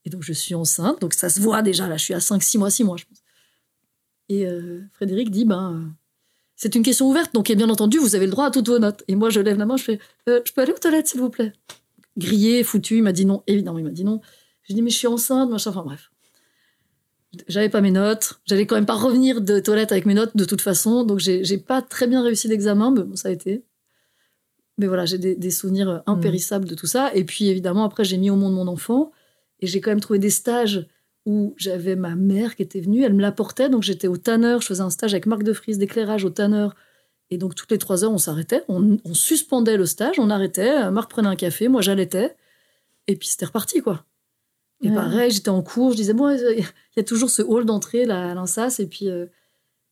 [0.05, 2.43] Et donc, je suis enceinte, donc ça se voit déjà, là, je suis à 5,
[2.43, 3.19] 6 mois, 6 mois, je pense.
[4.29, 5.91] Et euh, Frédéric dit, ben, euh,
[6.57, 9.05] c'est une question ouverte, donc bien entendu, vous avez le droit à toutes vos notes.
[9.09, 11.21] Et moi, je lève la main, je fais, Euh, je peux aller aux toilettes, s'il
[11.21, 11.53] vous plaît?
[12.17, 14.21] Grillé, foutu, il m'a dit non, évidemment, il m'a dit non.
[14.65, 16.11] J'ai dit, mais je suis enceinte, machin, enfin bref.
[17.49, 20.45] J'avais pas mes notes, j'allais quand même pas revenir de toilette avec mes notes de
[20.45, 23.65] toute façon, donc j'ai pas très bien réussi l'examen, mais bon, ça a été.
[24.79, 27.13] Mais voilà, j'ai des, souvenirs impérissables de tout ça.
[27.15, 29.11] Et puis évidemment, après, j'ai mis au monde mon enfant,
[29.61, 30.87] et j'ai quand même trouvé des stages
[31.27, 34.67] où j'avais ma mère qui était venue, elle me l'apportait, donc j'étais au tanneur, je
[34.67, 36.77] faisais un stage avec Marc de Vries d'éclairage au tanneur,
[37.35, 40.85] et donc toutes les trois heures, on s'arrêtait, on, on suspendait le stage, on arrêtait,
[40.85, 42.37] euh, Marc prenait un café, moi j'allaitais,
[43.07, 44.05] et puis c'était reparti, quoi.
[44.83, 44.95] Et Ouais.
[44.95, 46.65] pareil, j'étais en cours, je disais, bon, euh, il
[46.97, 49.27] y a toujours ce hall d'entrée là, à l'INSAS, et puis euh,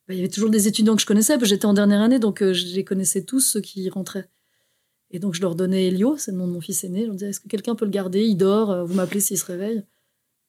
[0.07, 2.01] bah, il y avait toujours des étudiants que je connaissais, parce que j'étais en dernière
[2.01, 4.29] année, donc euh, je les connaissais tous, ceux qui rentraient.
[5.11, 7.15] Et donc je leur donnais Elio, c'est le nom de mon fils aîné, je leur
[7.15, 8.23] disais, est-ce que quelqu'un peut le garder?
[8.25, 9.83] Il dort, vous m'appelez s'il se réveille.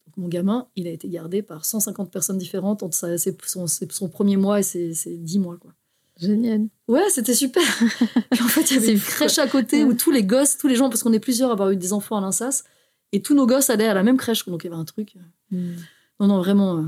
[0.06, 3.66] Donc mon gamin, il a été gardé par 150 personnes différentes entre sa- ses- son,
[3.66, 5.72] ses- son premier mois et ses, ses 10 mois, quoi.
[6.20, 6.68] Génial.
[6.88, 7.62] Ouais, c'était super.
[8.30, 10.68] Puis en fait, il y avait une crèche à côté où tous les gosses, tous
[10.68, 12.64] les gens, parce qu'on est plusieurs à avoir eu des enfants à l'INSAS,
[13.12, 14.44] et tous nos gosses allaient à la même crèche.
[14.46, 15.14] Donc il y avait un truc.
[15.50, 15.74] Mm.
[16.20, 16.82] Non, non, vraiment, euh,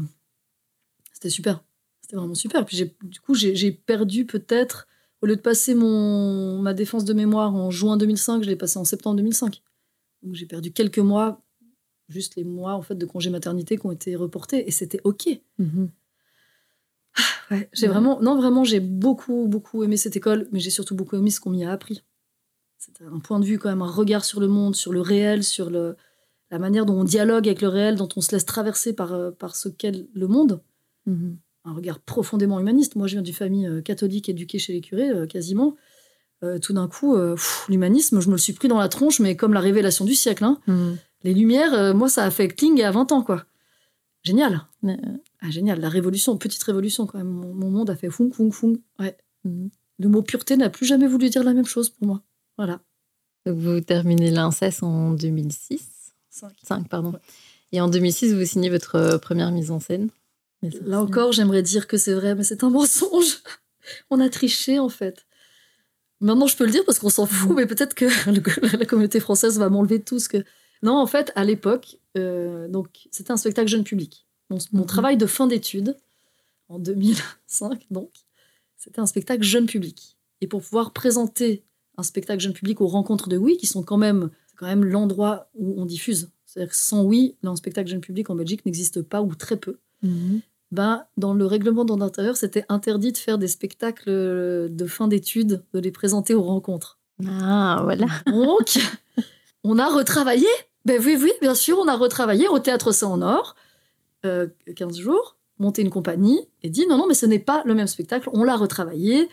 [1.12, 1.62] c'était super.
[2.03, 2.64] C'était vraiment super.
[2.64, 4.87] Puis j'ai- du coup, j'ai perdu peut-être,
[5.22, 8.79] au lieu de passer mon, ma défense de mémoire en juin 2005, je l'ai passé
[8.79, 9.61] en septembre 2005.
[10.22, 11.43] Donc j'ai perdu quelques mois,
[12.09, 15.29] juste les mois en fait de congé maternité qui ont été reportés, et c'était OK.
[15.59, 15.91] Mhm.
[17.50, 17.92] Ouais, j'ai Ouais.
[17.92, 21.40] vraiment, non, vraiment, j'ai beaucoup, beaucoup aimé cette école, mais j'ai surtout beaucoup aimé ce
[21.40, 22.02] qu'on m'y a appris.
[22.78, 25.42] C'était un point de vue, quand même, un regard sur le monde, sur le réel,
[25.44, 25.96] sur le,
[26.50, 29.30] la manière dont on dialogue avec le réel, dont on se laisse traverser par, euh,
[29.30, 30.60] par ce qu'est le monde.
[31.06, 31.38] Mhm.
[31.64, 32.94] Un regard profondément humaniste.
[32.96, 35.76] Moi, je viens d'une famille euh, catholique éduquée chez les curés, euh, quasiment.
[36.44, 37.34] Euh, tout d'un coup, euh,
[37.68, 40.44] l'humanisme, je me le suis pris dans la tronche, mais comme la révélation du siècle.
[40.44, 40.60] hein.
[40.66, 40.96] Mhm.
[41.24, 43.46] Les Lumières, euh, moi, ça a fait cling à 20 ans, quoi.
[44.22, 44.62] Génial.
[45.47, 47.28] Ah, génial, la révolution, petite révolution quand même.
[47.28, 48.74] Mon, mon monde a fait fung, fung, fung.
[48.99, 49.16] Ouais.
[49.44, 49.70] Mhm.
[49.99, 52.22] Le mot pureté n'a plus jamais voulu dire la même chose pour moi.
[52.59, 52.80] Voilà.
[53.47, 57.12] Donc vous terminez l'INSES en 2006 5, pardon.
[57.12, 57.18] Ouais.
[57.72, 60.11] Et en 2006, vous signez votre euh, première mise en scène.
[60.84, 63.42] Là encore, j'aimerais dire que c'est vrai, mais c'est un mensonge.
[64.11, 65.26] On a triché en fait.
[66.20, 69.20] Maintenant, je peux le dire parce qu'on s'en fout, mais peut-être que le- la communauté
[69.20, 70.44] française va m'enlever tout ce que.
[70.82, 74.26] Non, en fait, à l'époque, euh, donc c'était un spectacle jeune public.
[74.51, 74.86] Mon, mon Mhm.
[74.86, 75.97] travail de fin d'études,
[76.68, 78.11] en 2005, donc,
[78.76, 80.16] c'était un spectacle jeune public.
[80.40, 81.64] Et pour pouvoir présenter
[81.97, 85.49] un spectacle jeune public aux rencontres de Oui, qui sont quand même, quand même l'endroit
[85.55, 86.30] où on diffuse.
[86.44, 89.78] C'est-à-dire que sans Oui, un spectacle jeune public en Belgique n'existe pas ou très peu
[90.03, 90.40] Mhm.
[90.72, 95.09] ben, dans le règlement d'ordre intérieur, c'était interdit de faire des spectacles euh, de fin
[95.09, 96.99] d'études, de les présenter aux rencontres.
[97.26, 98.07] Ah, voilà.
[98.26, 98.78] Donc,
[99.64, 100.49] on a retravaillé.
[100.84, 103.55] Ben oui, oui, bien sûr, on a retravaillé au Théâtre Saint-Honor,
[104.24, 107.74] euh, 15 jours, monté une compagnie et dit non, non, mais ce n'est pas le
[107.74, 109.28] même spectacle, on l'a retravaillé.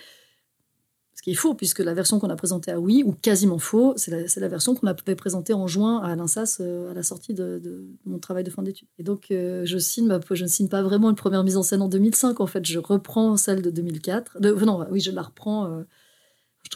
[1.15, 3.93] Ce qui est faux, puisque la version qu'on a présentée à Oui, ou quasiment faux,
[3.97, 7.85] c'est la, version qu'on avait présentée en juin à l'INSAS euh, à la sortie de,
[8.05, 8.87] mon travail de fin d'études.
[8.97, 11.83] Et donc, euh, je, signe je ne signe pas vraiment une première mise en scène
[11.83, 14.41] en 2005, en fait, je reprends celle de 2004.
[14.41, 15.65] De, non, oui, je la reprends.
[15.65, 15.83] euh,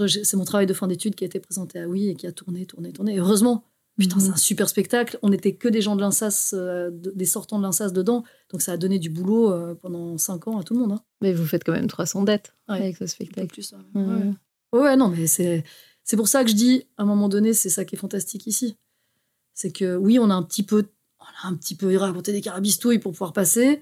[0.08, 2.32] c'est mon travail de fin d'études qui a été présenté à Oui et qui a
[2.32, 3.16] tourné, tourné, tourné.
[3.16, 3.64] Et heureusement,
[3.98, 4.22] putain, Mhm.
[4.22, 5.18] c'est un super spectacle.
[5.22, 8.24] On n'était que des gens de l'INSAS, euh, de- des sortants de l'INSAS dedans.
[8.52, 10.92] Donc, ça a donné du boulot euh, pendant 5 ans à tout le monde.
[10.94, 11.02] hein.
[11.22, 12.78] Mais vous faites quand même 300 dettes Ouais.
[12.78, 13.48] avec ce spectacle.
[13.48, 13.74] plus,
[14.74, 14.96] ouais.
[14.98, 15.64] Non, mais c'est
[16.04, 18.48] c'est pour ça que je dis, à un moment donné, c'est ça qui est fantastique
[18.48, 18.78] ici.
[19.54, 20.86] C'est que oui, on a un petit peu,
[21.20, 23.82] on a un petit peu raconté des carabistouilles pour pouvoir passer,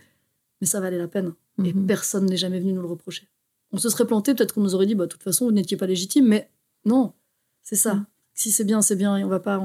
[0.62, 1.34] mais ça valait la peine.
[1.64, 1.86] Et Mhm.
[1.86, 3.28] personne n'est jamais venu nous le reprocher.
[3.72, 5.78] On se serait planté, peut-être qu'on nous aurait dit, bah, de toute façon, vous n'étiez
[5.78, 6.50] pas légitime, mais
[6.86, 7.14] non,
[7.62, 7.94] c'est ça.
[7.96, 8.06] Mhm.
[8.34, 9.60] Si c'est bien, c'est bien, et on va pas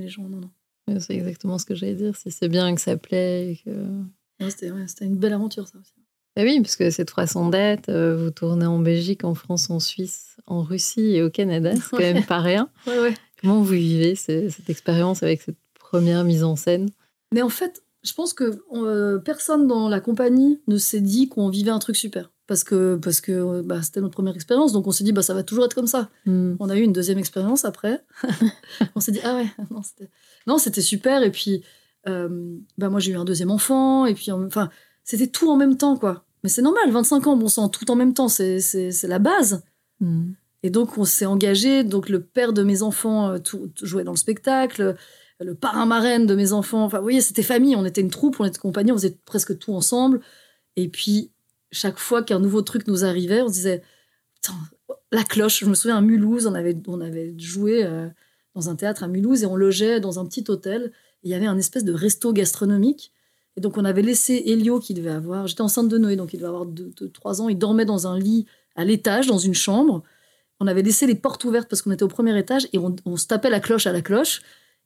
[0.00, 0.28] les gens.
[0.28, 1.00] Non, non.
[1.00, 2.14] C'est exactement ce que j'allais dire.
[2.16, 3.58] Si c'est bien que ça plaît.
[3.64, 3.70] que...
[4.50, 5.92] C'était ouais, une belle aventure, ça aussi.
[6.36, 7.88] Bah oui, parce que c'est 300 dettes.
[7.88, 11.74] euh, vous tournez en Belgique, en France, en Suisse, en Russie et au Canada.
[11.76, 12.12] C'est quand Ouais.
[12.12, 12.68] même pas rien.
[13.40, 16.90] Comment vous vivez ce- cette expérience avec cette première mise en scène?
[17.32, 21.48] Mais en fait, je pense que euh, personne dans la compagnie ne s'est dit qu'on
[21.48, 22.30] vivait un truc super.
[22.46, 25.22] Parce que, parce que euh, bah, c'était notre première expérience, donc on s'est dit bah,
[25.22, 26.10] ça va toujours être comme ça.
[26.26, 26.56] Hmm.
[26.60, 28.04] On a eu une deuxième expérience après.
[28.94, 29.46] on s'est dit ah ouais,
[30.46, 31.22] non, c'était, super.
[31.22, 31.62] Et puis,
[32.06, 34.68] euh, bah, moi j'ai eu un deuxième enfant, et puis en- enfin,
[35.04, 36.24] c'était tout en même temps, quoi.
[36.42, 38.58] Mais c'est normal, 25 ans, bon sang, tout en même temps, c'est,
[39.04, 39.62] la base.
[40.00, 40.32] Hmm.
[40.62, 41.82] Et donc, on s'est engagé.
[41.84, 44.96] Donc, le père de mes enfants tout- tout jouait dans le spectacle.
[45.40, 46.84] Le parrain-marraine de mes enfants.
[46.84, 47.76] Enfin, vous voyez, c'était famille.
[47.76, 50.20] On était une troupe, on était compagnie, on faisait presque tout ensemble.
[50.76, 51.32] Et puis,
[51.72, 53.82] chaque fois qu'un nouveau truc nous arrivait, on se disait
[55.12, 55.60] la cloche.
[55.60, 58.08] Je me souviens à Mulhouse, on avait, on avait joué euh,
[58.54, 60.92] dans un théâtre à Mulhouse et on logeait dans un petit hôtel.
[61.22, 63.12] Il y avait un espèce de resto gastronomique.
[63.56, 65.46] Et donc, on avait laissé Elio, qui devait avoir.
[65.46, 67.48] J'étais enceinte de Noé, donc il devait avoir 2-3 ans.
[67.48, 70.02] Il dormait dans un lit à l'étage, dans une chambre.
[70.60, 73.16] On avait laissé les portes ouvertes parce qu'on était au premier étage et on, on
[73.16, 74.42] se tapait la cloche à la cloche.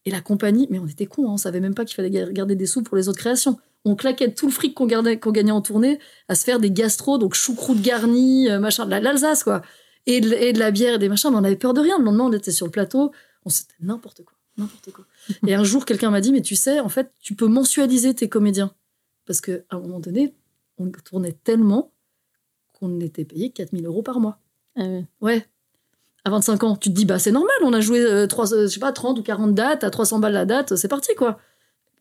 [0.08, 2.32] Et la compagnie, mais on était cons, hein, on savait même pas qu'il fallait ga-
[2.32, 3.58] garder des sous pour les autres créations.
[3.84, 5.98] On claquait tout le fric qu'on gagnait en tournée
[6.28, 9.60] à se faire des gastros, donc choucroute garnie, euh, machin, de la- l'Alsace, quoi.
[10.06, 11.98] Et de, et de la bière et des machins, mais on avait peur de rien.
[11.98, 13.12] Le lendemain, on était sur le plateau,
[13.44, 15.04] on s'était n'importe quoi, n'importe quoi.
[15.46, 18.28] et un jour, quelqu'un m'a dit, mais tu sais, en fait, tu peux mensualiser tes
[18.30, 18.72] comédiens.
[19.26, 20.34] Parce qu'à un moment donné,
[20.78, 21.92] on tournait tellement
[22.72, 24.38] qu'on était payé 4000 euros par mois.
[24.76, 25.04] Ah oui.
[25.20, 25.46] Ouais.
[26.28, 28.62] À 25 ans, tu te dis, bah c'est normal, on a joué euh, trois, euh,
[28.62, 31.38] je sais pas, 30 ou 40 dates, à 300 balles la date, c'est parti quoi.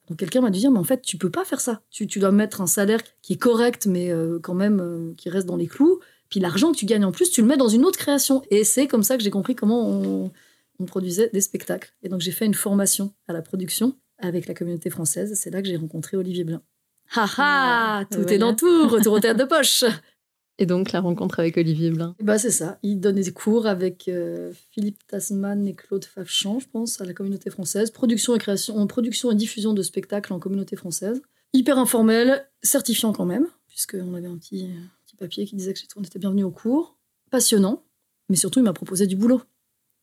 [0.10, 1.82] Donc quelqu'un m'a dû dire, mais en fait, tu peux pas faire ça.
[1.92, 5.30] Tu, tu dois mettre un salaire qui est correct, mais euh, quand même euh, qui
[5.30, 6.00] reste dans les clous.
[6.30, 8.42] Puis l'argent que tu gagnes en plus, tu le mets dans une autre création.
[8.52, 10.32] Et c'est comme ça que j'ai compris comment on,
[10.80, 11.94] on produisait des spectacles.
[12.04, 15.34] Et donc j'ai fait une formation à la production avec la communauté française.
[15.36, 16.62] C'est là que j'ai rencontré Olivier Blin.
[17.16, 18.34] Ha ha Ah, Tout voilà.
[18.34, 19.86] est dans tout Retour au théâtre de poche
[20.60, 22.16] Et donc la rencontre avec Olivier Blin.
[22.20, 22.80] Bah, c'est ça.
[22.82, 27.14] Il donnait des cours avec euh, Philippe Tasman et Claude Favchamp, je pense, à la
[27.14, 27.92] communauté française.
[27.92, 31.22] Production et création, en production et diffusion de spectacles en communauté française.
[31.54, 34.70] Hyper informel, certifiant quand même, puisqu'on avait un petit,
[35.06, 36.98] petit papier qui disait que on était bienvenu au cours.
[37.30, 37.84] Passionnant,
[38.30, 39.42] mais surtout, il m'a proposé du boulot.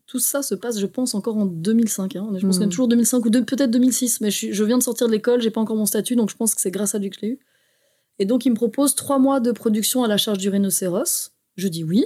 [0.06, 2.16] Tout ça se passe, je pense, encore en 2005.
[2.16, 2.28] hein.
[2.36, 5.12] Je pense qu'on est toujours 2005 ou peut-être 2006, mais je viens de sortir de
[5.12, 7.16] l'école, j'ai pas encore mon statut, donc je pense que c'est grâce à lui que
[7.16, 7.38] je l'ai eu.
[8.18, 11.32] Et donc, il me propose trois mois de production à la charge du rhinocéros.
[11.56, 12.04] Je dis oui.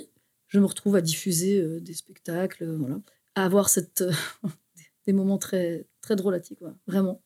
[0.48, 2.96] Je me retrouve à diffuser euh, des spectacles, euh, voilà.
[3.34, 4.10] À avoir euh,
[5.06, 7.22] des moments très, très drôlatiques, vraiment.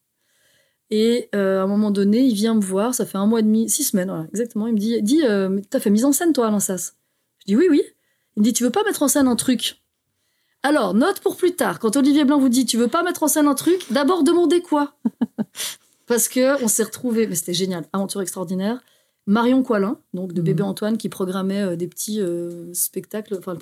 [0.90, 3.70] Et à un moment donné, il vient me voir, ça fait un mois et demi,
[3.70, 4.66] six semaines, voilà, exactement.
[4.66, 5.22] Il me dit, dis,
[5.70, 6.92] t'as fait mise en scène, toi, à l'Insas
[7.38, 7.82] Je dis oui, oui.
[8.36, 9.82] Il me dit, tu veux pas mettre en scène un truc?
[10.62, 13.28] Alors, note pour plus tard, quand Olivier Blanc vous dit, tu veux pas mettre en
[13.28, 14.94] scène un truc, d'abord demandez quoi?
[16.12, 18.82] Parce que on s'est retrouvés, mais c'était génial, aventure extraordinaire.
[19.26, 20.44] Marion Coilin, donc de Mhm.
[20.46, 23.56] Bébé Antoine, qui programmait euh, des petits euh, spectacles, enfin,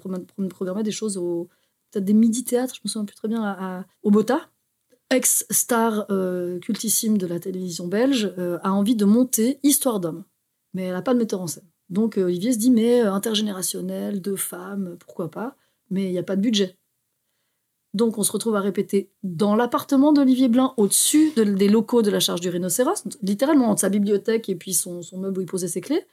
[0.48, 1.48] programmait des choses au.
[1.90, 4.48] Peut-être des midi-théâtres, je me souviens plus très bien, à, à- au Bota.
[5.10, 10.24] Ex-star euh, cultissime de la télévision belge, euh, a envie de monter Histoire d'homme.
[10.72, 11.68] Mais elle n'a pas de metteur en scène.
[11.88, 15.56] Donc euh, Olivier se dit, mais intergénérationnel, deux femmes, pourquoi pas
[15.90, 16.76] Mais il n'y a pas de budget.
[17.92, 22.10] Donc on se retrouve à répéter dans l'appartement d'Olivier Blin, au-dessus de- des locaux de
[22.10, 25.46] la charge du rhinocéros, littéralement entre sa bibliothèque et puis son, son meuble où il
[25.46, 26.06] posait ses clés.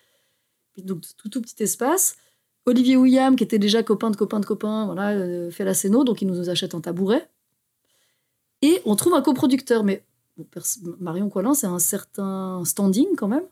[0.77, 2.17] Donc tout, tout petit espace.
[2.65, 6.03] Olivier William, qui était déjà copain de copain de copain, voilà, euh, fait la scéno,
[6.03, 7.29] donc il nous achète un tabouret.
[8.61, 10.03] Et on trouve un coproducteur, mais
[10.99, 13.45] Marion Coilin, c'est un certain standing quand même.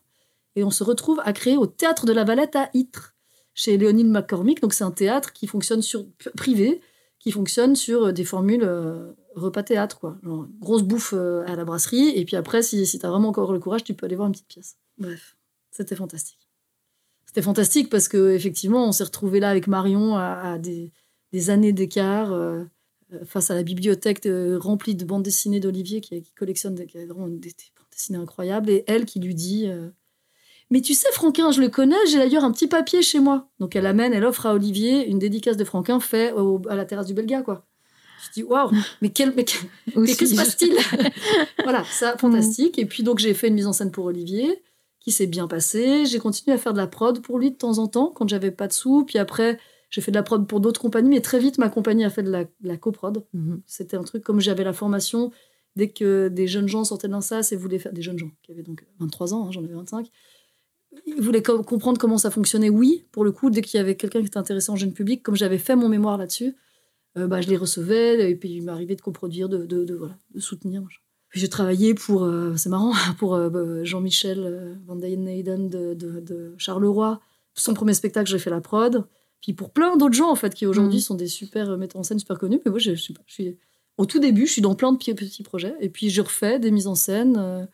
[0.56, 3.14] Et on se retrouve à créer au Théâtre de la Valette à Ytre,
[3.54, 4.62] chez Léonine McCormick.
[4.62, 6.06] Donc c'est un théâtre qui fonctionne sur
[6.36, 6.82] privé,
[7.26, 10.20] qui fonctionne sur euh, des formules euh, repas-théâtre, quoi.
[10.60, 13.58] Grosse bouffe euh, à la brasserie, et puis après, si, si t'as vraiment encore le
[13.58, 14.78] courage, tu peux aller voir une petite pièce.
[15.00, 15.36] Bref,
[15.72, 16.48] c'était fantastique.
[17.26, 20.92] C'était fantastique parce que effectivement, on s'est retrouvé là avec Marion à, des,
[21.50, 22.34] années d'écart
[23.26, 24.26] face à la bibliothèque
[24.58, 27.42] remplie de bandes dessinées d'Olivier qui, collectionne des, qui bandes
[27.92, 29.70] dessinées incroyables, et elle qui lui dit.
[30.72, 33.49] Mais tu sais, Franquin, je le connais, j'ai d'ailleurs un petit papier chez moi.
[33.59, 36.86] Donc elle amène, elle offre à Olivier une dédicace de Franquin fait au- à la
[36.86, 37.66] terrasse du Belga, quoi.
[38.26, 40.76] Je dis, waouh, mais quel, mais quel- mais que se passe-t-il?
[41.63, 42.80] Voilà, ça, fantastique.
[42.80, 44.63] Et puis donc j'ai fait une mise en scène pour Olivier,
[44.99, 46.05] qui s'est bien passée.
[46.05, 48.51] J'ai continué à faire de la prod pour lui de temps en temps, quand j'avais
[48.51, 49.05] pas de sous.
[49.05, 49.59] Puis après,
[49.91, 52.24] j'ai fait de la prod pour d'autres compagnies, mais très vite, ma compagnie a fait
[52.24, 53.24] de la, de la coprod.
[53.34, 53.61] Mhm.
[53.68, 55.32] C'était un truc comme j'avais la formation,
[55.76, 57.93] dès que des jeunes gens sortaient d'un sas et voulaient faire...
[57.93, 60.07] Des jeunes gens, qui avaient donc 23 ans, hein, j'en avais 25.
[61.06, 63.96] Ils voulaient co- comprendre comment ça fonctionnait, oui, pour le coup, dès qu'il y avait
[63.96, 66.56] quelqu'un qui était intéressé en jeune public, comme j'avais fait mon mémoire là-dessus,
[67.18, 70.18] euh, bah, je les recevais, et puis il m'arrivait de coproduire, de, de, de, voilà,
[70.34, 70.82] de soutenir.
[70.82, 71.00] machin.
[71.30, 76.54] Puis j'ai travaillé pour, euh, c'est marrant, pour euh, bah, Jean-Michel Van Dynen de, de,
[76.58, 77.20] Charleroi.
[77.54, 79.06] Son premier spectacle, j'ai fait la prod.
[79.41, 81.02] Puis pour plein d'autres gens, en fait, qui aujourd'hui Mhm.
[81.04, 82.60] sont des super metteurs en scène, super connus.
[82.66, 83.58] Mais moi, je, je sais pas, je suis...
[83.98, 85.74] Au tout début, je suis dans plein de petits, projets.
[85.80, 87.68] Et puis, je refais des mises en scène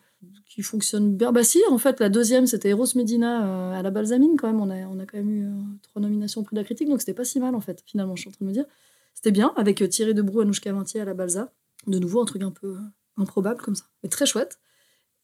[0.46, 1.32] qui fonctionnent bien.
[1.32, 4.60] Bah si, en fait, la deuxième, c'était Eros Medina euh, à la Balsamine, quand même.
[4.60, 5.50] On a, on a quand même eu euh,
[5.82, 6.88] trois nominations au prix de la critique.
[6.88, 8.66] Donc, c'était pas si mal, en fait, finalement, je suis en train de me dire.
[9.14, 11.52] C'était bien, avec euh, Thierry Debrou, Anouchka Vintier à la Balsa.
[11.86, 12.76] De nouveau, un truc un peu
[13.16, 13.84] improbable comme ça.
[14.02, 14.58] Mais très chouette.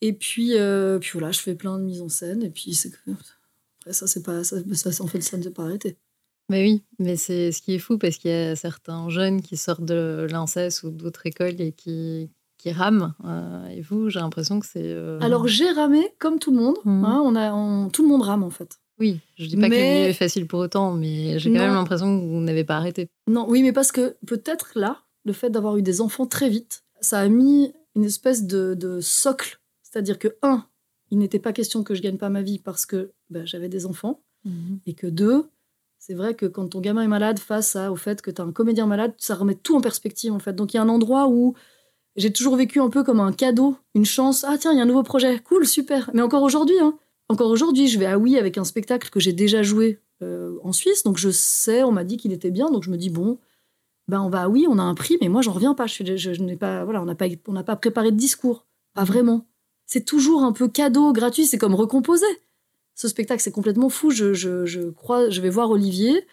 [0.01, 0.55] Et puis,
[1.01, 2.43] puis voilà, je fais plein de mises en scène.
[2.43, 2.93] Et puis, c'est.
[3.81, 4.45] Après, ça, c'est pas...
[4.45, 4.57] Ça,
[5.01, 5.97] en fait, ça ne s'est pas arrêté.
[6.51, 9.57] Mais oui, mais c'est ce qui est fou parce qu'il y a certains jeunes qui
[9.57, 13.15] sortent de l'INSES ou d'autres écoles et qui, qui rament.
[13.25, 14.83] Euh, et vous, j'ai l'impression que c'est.
[14.85, 16.77] euh, Alors j'ai ramé comme tout le monde.
[16.85, 17.05] Mhm.
[17.05, 18.79] hein, on a, on- tout le monde rame en fait.
[19.01, 21.65] oui, je dis pas que le milieu est facile pour autant, mais j'ai quand Non.
[21.67, 23.09] même l'impression que vous n'avez pas arrêté.
[23.29, 26.83] Non, oui, mais parce que peut-être là, le fait d'avoir eu des enfants très vite,
[27.01, 29.61] ça a mis une espèce de, de socle.
[29.83, 30.65] C'est-à-dire que un,
[31.13, 33.87] il n'était pas question que je gagne pas ma vie parce que ben, j'avais des
[33.87, 34.21] enfants,
[34.87, 35.47] et que deux,
[35.99, 38.45] c'est vrai que quand ton gamin est malade face à, au fait que tu as
[38.45, 40.55] un comédien malade, ça remet tout en perspective en fait.
[40.55, 41.55] Donc il y a un endroit où
[42.19, 44.45] j'ai toujours vécu un peu comme un cadeau, une chance.
[44.47, 46.11] Ah tiens, il y a un nouveau projet, cool, super.
[46.13, 46.99] Mais encore aujourd'hui, hein,
[47.29, 50.73] encore aujourd'hui, je vais à Oui avec un spectacle que j'ai déjà joué euh, en
[50.73, 53.39] Suisse, donc je sais, on m'a dit qu'il était bien, donc je me dis bon,
[54.09, 55.87] ben on va à Oui, on a un prix, mais moi j'en reviens pas.
[55.87, 58.67] Je, je, je n'ai pas, voilà, on n'a pas, on n'a pas préparé de discours,
[58.95, 59.47] pas vraiment.
[59.87, 61.47] C'est toujours un peu cadeau, gratuit.
[61.47, 62.27] C'est comme recomposer.
[62.95, 64.11] Ce spectacle, c'est complètement fou.
[64.11, 66.27] Je crois, je vais voir Olivier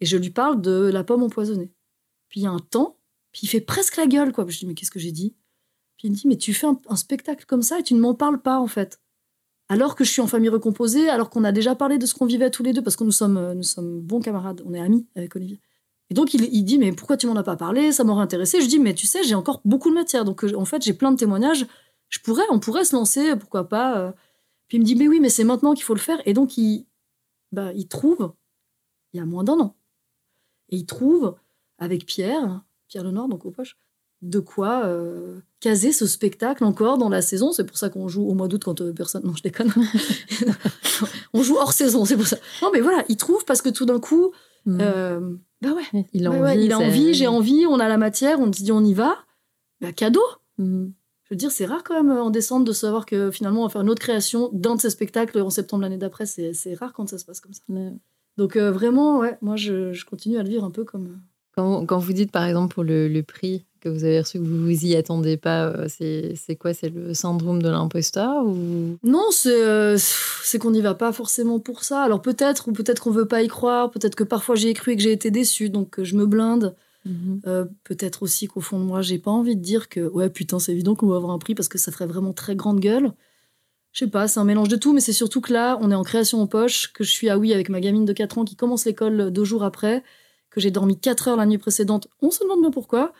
[0.00, 1.72] et je lui parle de la pomme empoisonnée.
[2.28, 2.97] Puis il y a un temps,
[3.32, 4.44] puis il fait presque la gueule, quoi.
[4.48, 5.34] Je dis mais qu'est-ce que j'ai dit?
[5.96, 8.00] Puis il me dit mais tu fais un, un spectacle comme ça et tu ne
[8.00, 9.00] m'en parles pas en fait.
[9.68, 12.24] Alors que je suis en famille recomposée, alors qu'on a déjà parlé de ce qu'on
[12.24, 14.80] vivait tous les deux, parce que nous sommes, euh, nous sommes bons camarades, on est
[14.80, 15.60] amis avec Olivier.
[16.08, 17.92] Et donc il, il dit mais pourquoi tu m'en as pas parlé?
[17.92, 18.60] Ça m'aurait intéressé.
[18.62, 20.94] Je dis mais tu sais j'ai encore beaucoup de matière, donc euh, en fait j'ai
[20.94, 21.66] plein de témoignages.
[22.08, 23.98] Je pourrais, on pourrait se lancer, pourquoi pas.
[23.98, 24.12] euh.
[24.68, 26.20] Puis il me dit mais oui mais c'est maintenant qu'il faut le faire.
[26.26, 26.86] Et donc il,
[27.52, 28.32] bah, il trouve,
[29.12, 29.76] il y a moins d'un an,
[30.70, 31.36] et il trouve
[31.78, 33.76] avec Pierre, Pierre Lenoir donc au poche,
[34.22, 37.52] de quoi euh, caser ce spectacle encore dans la saison.
[37.52, 39.22] C'est pour ça qu'on joue au mois d'août quand euh, personne.
[39.24, 39.72] Non, je déconne.
[41.32, 42.36] on joue hors saison, c'est pour ça.
[42.62, 44.32] Non, mais voilà, il trouve parce que tout d'un coup,
[44.66, 44.78] Mhm.
[44.82, 45.20] euh,
[45.62, 46.40] bah ouais, il a envie.
[46.40, 48.92] ouais, il a envie, j'ai envie, on a la matière, on se dit on y
[48.92, 49.16] va.
[49.80, 50.20] Bah cadeau.
[50.58, 50.92] Mhm.
[51.24, 53.66] Je veux dire, c'est rare quand même euh, en décembre de savoir que finalement on
[53.66, 56.26] va faire une autre création d'un de ces spectacles en septembre l'année d'après.
[56.26, 57.62] C'est rare quand ça se passe comme ça.
[58.36, 61.20] Donc euh, vraiment, ouais, moi je, je continue à le vivre un peu comme.
[61.58, 64.44] Quand, quand vous dites par exemple pour le, le prix que vous avez reçu, que
[64.44, 66.72] vous vous y attendez pas, euh, c'est quoi?
[66.72, 68.96] C'est le syndrome de l'imposteur ou?
[69.02, 69.98] Non, c'est euh,
[70.60, 72.02] qu'on n'y va pas forcément pour ça.
[72.02, 74.92] Alors peut-être, ou peut-être qu'on veut pas y croire, peut-être que parfois j'y ai cru
[74.92, 76.76] et que j'ai été déçue, donc euh, je me blinde.
[77.44, 80.60] Euh, peut-être aussi qu'au fond de moi, j'ai pas envie de dire que ouais putain
[80.60, 83.10] c'est évident qu'on va avoir un prix parce que ça ferait vraiment très grande gueule.
[83.90, 85.96] je sais pas, c'est un mélange de tout, mais c'est surtout que là, on est
[85.96, 88.44] en création en poche, que je suis à oui avec ma gamine de 4 ans
[88.44, 90.04] qui commence l'école deux jours après,
[90.50, 93.12] que j'ai dormi 4 heures la nuit précédente, on se demande bien pourquoi,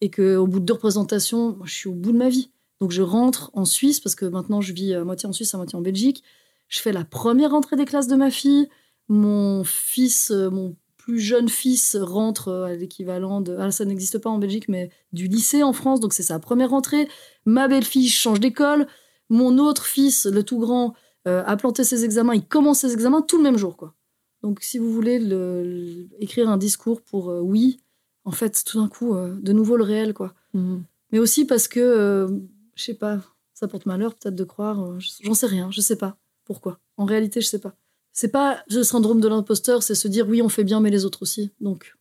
[0.00, 2.50] et que au bout de deux représentations, je suis au bout de ma vie.
[2.80, 5.56] Donc je rentre en Suisse, parce que maintenant je vis à moitié en Suisse, à
[5.56, 6.22] moitié en Belgique.
[6.68, 8.68] Je fais la première rentrée des classes de ma fille.
[9.08, 13.56] Mon fils, euh, mon plus jeune fils rentre euh, à l'équivalent de...
[13.58, 16.70] Ah, ça n'existe pas en Belgique, mais du lycée en France, donc c'est sa première
[16.70, 17.08] rentrée.
[17.44, 18.86] Ma belle-fille change d'école.
[19.28, 20.94] Mon autre fils, le tout grand,
[21.28, 22.34] euh, a planté ses examens.
[22.34, 23.94] Il commence ses examens tout le même jour, quoi.
[24.42, 27.80] Donc si vous voulez le, écrire un discours pour oui,
[28.24, 30.34] en fait, tout d'un coup, de nouveau le réel, quoi.
[30.54, 30.84] Mhm.
[31.10, 32.28] Mais aussi parce que,
[32.74, 33.20] je sais pas,
[33.54, 36.80] ça porte malheur peut-être de croire, j'en sais rien, je sais pas pourquoi.
[36.96, 37.74] En réalité, je sais pas.
[38.12, 41.04] C'est pas le syndrome de l'imposteur, c'est se dire oui, on fait bien, mais les
[41.04, 41.50] autres aussi.
[41.60, 41.96] Donc,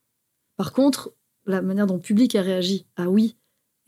[0.57, 1.13] par contre,
[1.45, 3.37] la manière dont le public a réagi, ah oui,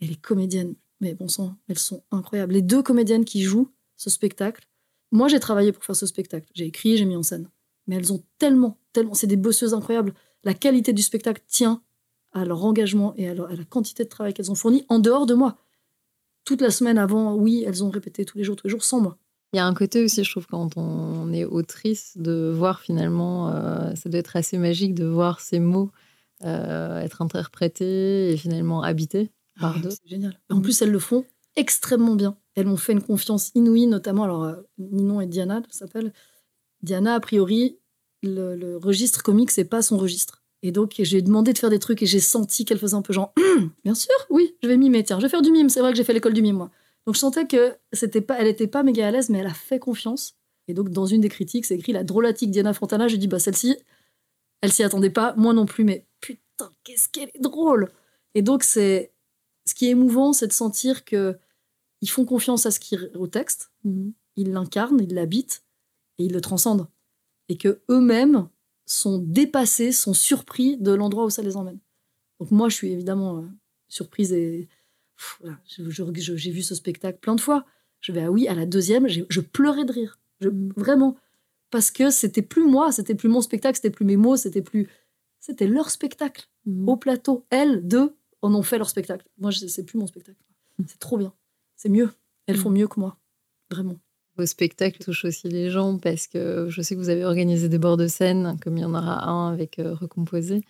[0.00, 2.54] et les comédiennes, mais bon sang, elles sont incroyables.
[2.54, 4.66] Les deux comédiennes qui jouent ce spectacle,
[5.12, 7.48] moi j'ai travaillé pour faire ce spectacle, j'ai écrit, j'ai mis en scène,
[7.86, 10.14] mais elles ont tellement, tellement, c'est des bosseuses incroyables.
[10.44, 11.82] La qualité du spectacle tient
[12.32, 15.26] à leur engagement et à, à la quantité de travail qu'elles ont fourni en dehors
[15.26, 15.56] de moi.
[16.44, 19.00] Toute la semaine avant, oui, elles ont répété tous les jours, tous les jours, sans
[19.00, 19.16] moi.
[19.52, 23.50] Il y a un côté aussi, je trouve, quand on est autrice, de voir finalement,
[23.50, 25.90] euh, ça doit être assez magique de voir ces mots
[26.42, 29.30] euh, être interprétés et finalement habités
[29.60, 29.96] par Ah, d'autres.
[30.02, 30.38] C'est génial.
[30.50, 31.24] En plus, elles le font
[31.56, 32.36] extrêmement bien.
[32.56, 36.12] Elles m'ont fait une confiance inouïe, notamment, alors, euh, Ninon et Diana, s'appelle.
[36.84, 37.78] Diana, a priori,
[38.22, 40.42] le, le registre comique, c'est pas son registre.
[40.62, 43.12] Et donc, j'ai demandé de faire des trucs et j'ai senti qu'elle faisait un peu
[43.12, 45.68] genre, Hum, bien sûr, oui, je vais mimer, tiens, je vais faire du mime.
[45.68, 46.70] C'est vrai que j'ai fait l'école du mime, moi.
[47.06, 49.52] Donc, je sentais que c'était pas, elle était pas méga à l'aise, mais elle a
[49.54, 50.36] fait confiance.
[50.68, 53.08] Et donc, dans une des critiques, c'est écrit la drôlatique Diana Fontana.
[53.08, 53.76] Je dis, bah, celle-ci,
[54.62, 57.90] elle s'y attendait pas, moi non plus, mais putain, qu'est-ce qu'elle est drôle!
[58.34, 59.12] Et donc, c'est,
[59.68, 61.36] ce qui est émouvant, c'est de sentir que
[62.00, 64.12] ils font confiance à ce qui, au texte, Mhm.
[64.36, 65.62] ils l'incarnent, ils l'habitent
[66.18, 66.86] et ils le transcendent.
[67.48, 68.48] Et que eux-mêmes
[68.86, 71.78] sont dépassés, sont surpris de l'endroit où ça les emmène.
[72.40, 73.46] Donc moi, je suis évidemment euh,
[73.88, 74.68] surprise et
[75.40, 77.64] voilà, j'ai vu ce spectacle plein de fois.
[78.00, 81.16] Je vais ah oui, à la deuxième, je pleurais de rire, Je- vraiment,
[81.70, 84.88] parce que c'était plus moi, c'était plus mon spectacle, c'était plus mes mots, c'était plus,
[85.40, 86.88] c'était leur spectacle Mhm.
[86.88, 87.46] au plateau.
[87.50, 89.26] Elles deux en ont fait leur spectacle.
[89.38, 90.38] Moi, c'est plus mon spectacle.
[90.86, 91.32] C'est trop bien,
[91.76, 92.10] c'est mieux.
[92.46, 93.16] Elles font mieux que moi,
[93.70, 93.98] vraiment.
[94.36, 97.78] Vos spectacles touchent aussi les gens parce que je sais que vous avez organisé des
[97.78, 100.62] bords de scène, comme il y en aura un avec euh, Recomposé.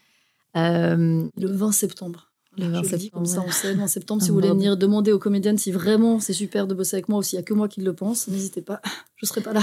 [0.56, 2.30] Euh, Le 20 septembre.
[2.56, 3.48] Le 20 je le dis comme ça, septembre.
[3.48, 4.22] on sait, 20 septembre.
[4.22, 7.18] Si vous voulez venir demander aux comédiennes si vraiment c'est super de bosser avec moi
[7.18, 8.80] ou s'il n'y a que moi qui le pense, n'hésitez pas.
[9.16, 9.62] Je serai pas là.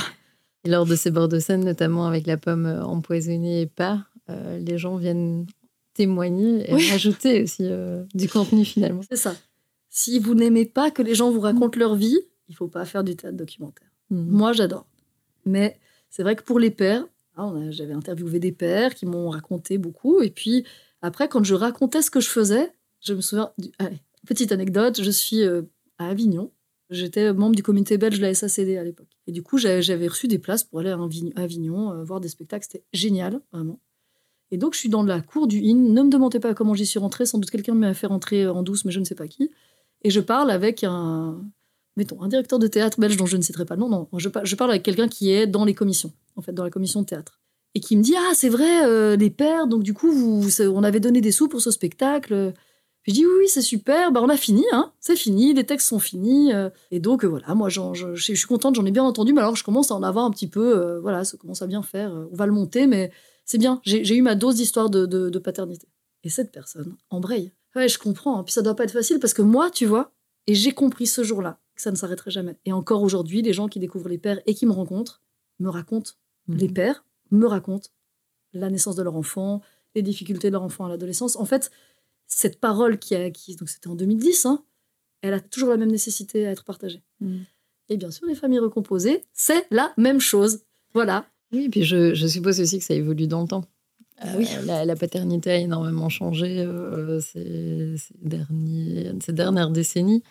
[0.64, 4.06] Et lors de ces bords de scène, notamment avec la pomme euh, empoisonnée et pas,
[4.30, 5.46] euh, les gens viennent
[5.94, 6.90] témoigner et Oui.
[6.90, 9.02] rajouter aussi euh, du contenu finalement.
[9.10, 9.36] C'est ça.
[9.90, 13.04] Si vous n'aimez pas que les gens vous racontent leur vie, il faut pas faire
[13.04, 13.88] du théâtre documentaire.
[14.12, 14.28] Mhm.
[14.30, 14.86] Moi, j'adore.
[15.46, 17.08] Mais c'est vrai que pour les pères,
[17.38, 20.22] ah, j'avais interviewé des pères qui m'ont raconté beaucoup.
[20.22, 20.66] Et puis
[21.02, 23.52] après, quand je racontais ce que je faisais, je me souviens.
[23.80, 25.64] allez, petite anecdote, je suis euh,
[25.98, 26.52] à Avignon.
[26.90, 29.08] J'étais membre du comité belge de la SACD à l'époque.
[29.26, 32.20] Et du coup, j'avais reçu des places pour aller à Avignon, à Avignon, euh, voir
[32.20, 32.66] des spectacles.
[32.70, 33.80] C'était génial, vraiment.
[34.52, 35.94] Et donc, je suis dans la cour du IN.
[35.94, 37.26] Ne me demandez pas comment j'y suis rentrée.
[37.26, 39.50] Sans doute quelqu'un m'a fait rentrer en douce, mais je ne sais pas qui.
[40.04, 41.42] Et je parle avec un,
[41.98, 43.90] mettons, un directeur de théâtre belge dont je ne citerai pas le nom.
[43.90, 46.64] Non, je, par- je parle avec quelqu'un qui est dans les commissions, en fait, dans
[46.64, 47.40] la commission de théâtre.
[47.74, 50.84] Et qui me dit Ah, c'est vrai, euh, les pères, donc du coup, vous, on
[50.84, 52.54] avait donné des sous pour ce spectacle.
[53.04, 55.88] Puis je dis Oui, c'est super, bah, on a fini, hein, c'est fini, les textes
[55.88, 56.54] sont finis.
[56.54, 59.56] euh, et donc, euh, voilà, moi, je, suis contente, j'en ai bien entendu, mais alors
[59.56, 62.12] je commence à en avoir un petit peu, voilà, ça commence à bien faire.
[62.32, 63.12] on va le monter, mais
[63.46, 65.88] c'est bien, j'ai eu ma dose d'histoire de, paternité.
[66.24, 67.52] Et cette personne embraye.
[67.76, 68.38] Ouais, je comprends.
[68.38, 68.44] hein.
[68.44, 70.14] Puis ça doit pas être facile parce que moi, tu vois,
[70.48, 72.58] et j'ai compris ce jour-là ça ne s'arrêterait jamais.
[72.66, 75.22] Et encore aujourd'hui, les gens qui découvrent les pères et qui me rencontrent
[75.60, 76.12] me racontent
[76.48, 76.58] Mhm.
[76.58, 77.90] les pères, me racontent
[78.54, 79.62] la naissance de leur enfant,
[79.96, 81.36] les difficultés de leur enfant à l'adolescence.
[81.36, 81.70] En fait,
[82.28, 84.64] cette parole qui a, qui, donc c'était en 2010, hein,
[85.22, 87.02] elle a toujours la même nécessité à être partagée.
[87.20, 87.46] Mhm.
[87.90, 90.62] Et bien sûr, les familles recomposées, c'est la même chose.
[90.94, 91.26] Voilà.
[91.52, 93.66] Oui, puis je, je suppose aussi que ça évolue dans le temps.
[94.18, 94.48] Ah oui.
[94.58, 100.24] Euh, la, la paternité a énormément changé euh, ces, ces derniers- ces dernières décennies.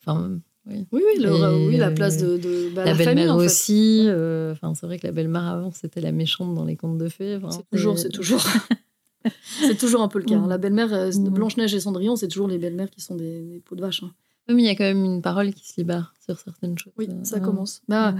[0.00, 0.86] Enfin, oui.
[0.92, 3.38] Oui, oui, le- Et, oui la place de, de bah, la, la, famille, belle-mère en
[3.40, 3.46] fait.
[3.46, 4.04] aussi.
[4.06, 7.08] euh, Enfin, c'est vrai que la belle-mère avant, c'était la méchante dans les contes de
[7.08, 7.36] fées.
[7.36, 8.42] Enfin, C'est toujours, c'est toujours.
[9.60, 10.36] c'est toujours un peu le cas.
[10.36, 10.46] hein.
[10.46, 10.48] Mm.
[10.48, 11.28] La belle-mère, euh, Mm.
[11.30, 14.02] Blanche-Neige et Cendrillon, c'est toujours les belles-mères qui sont des, des peaux de vache.
[14.02, 14.12] hein.
[14.48, 16.92] Oui, mais il y a quand même une parole qui se libère sur certaines choses.
[16.98, 17.82] Oui, Euh, ça euh, commence.
[17.88, 18.12] Bah, euh,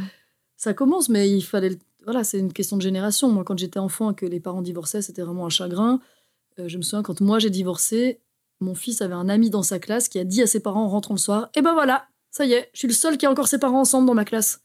[0.57, 1.71] ça commence, mais il fallait.
[1.71, 3.29] le- Voilà, c'est une question de génération.
[3.31, 6.01] Moi, quand j'étais enfant et que les parents divorçaient, c'était vraiment un chagrin.
[6.59, 8.21] Euh, je me souviens, quand moi j'ai divorcé,
[8.61, 10.89] mon fils avait un ami dans sa classe qui a dit à ses parents en
[10.89, 13.31] rentrant le soir Eh ben voilà, ça y est, je suis le seul qui a
[13.31, 14.61] encore ses parents ensemble dans ma classe.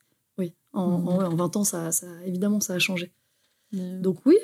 [0.73, 1.07] En, Mhm.
[1.07, 3.11] en- en 20 ans, ça, ça, évidemment, ça a changé.
[3.71, 4.35] Donc, Donc oui,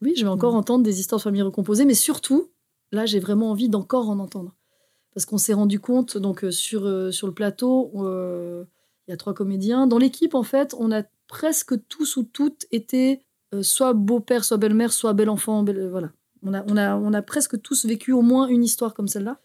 [0.00, 0.58] oui, je vais encore Mhm.
[0.58, 2.50] entendre des histoires de familles recomposées, mais surtout,
[2.92, 4.54] là, j'ai vraiment envie d'encore en entendre.
[5.12, 8.64] Parce qu'on s'est rendu compte, donc euh, sur, euh, sur le plateau, euh,
[9.06, 9.86] il y a trois comédiens.
[9.86, 13.20] Dans l'équipe, en fait, on a presque tous ou toutes été
[13.54, 15.62] euh, soit beau-père, soit belle-mère, soit bel-enfant.
[15.62, 16.10] belle- voilà.
[16.42, 19.40] On a, on, a, on a presque tous vécu au moins une histoire comme celle-là.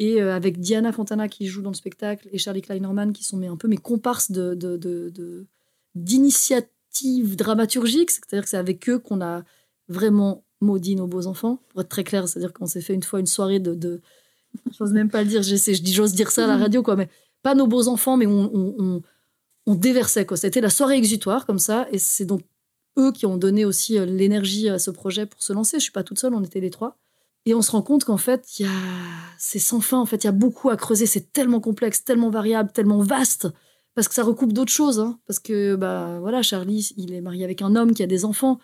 [0.00, 3.36] Et euh, avec Diana Fontana qui joue dans le spectacle et Charlie Kleinerman qui sont
[3.36, 5.46] mes, un peu mes comparses de, de,
[5.94, 8.10] d'initiatives dramaturgiques.
[8.10, 9.44] C'est-à-dire que c'est avec eux qu'on a
[9.88, 11.62] vraiment maudit nos beaux enfants.
[11.68, 13.74] Pour être très clair, c'est-à-dire qu'on s'est fait une fois une soirée de.
[13.74, 14.00] de...
[14.76, 16.96] J'ose même pas le dire, j'essaie, je dis j'ose dire ça à la radio, quoi,
[16.96, 17.08] mais
[17.42, 19.02] pas nos beaux enfants, mais on, on, on,
[19.66, 20.36] on déversait, quoi.
[20.36, 22.40] C'était la soirée exutoire, comme ça, et c'est donc
[22.98, 25.78] eux qui ont donné aussi euh, l'énergie à ce projet pour se lancer.
[25.78, 26.96] Je suis pas toute seule, on était les trois.
[27.46, 28.64] Et on se rend compte qu'en fait, a...
[29.38, 29.98] c'est sans fin.
[29.98, 31.06] En fait, il y a beaucoup à creuser.
[31.06, 33.48] C'est tellement complexe, tellement variable, tellement vaste.
[33.94, 35.00] Parce que ça recoupe d'autres choses.
[35.00, 35.18] hein.
[35.26, 38.58] Parce que, bah, voilà, Charlie, il est marié avec un homme qui a des enfants.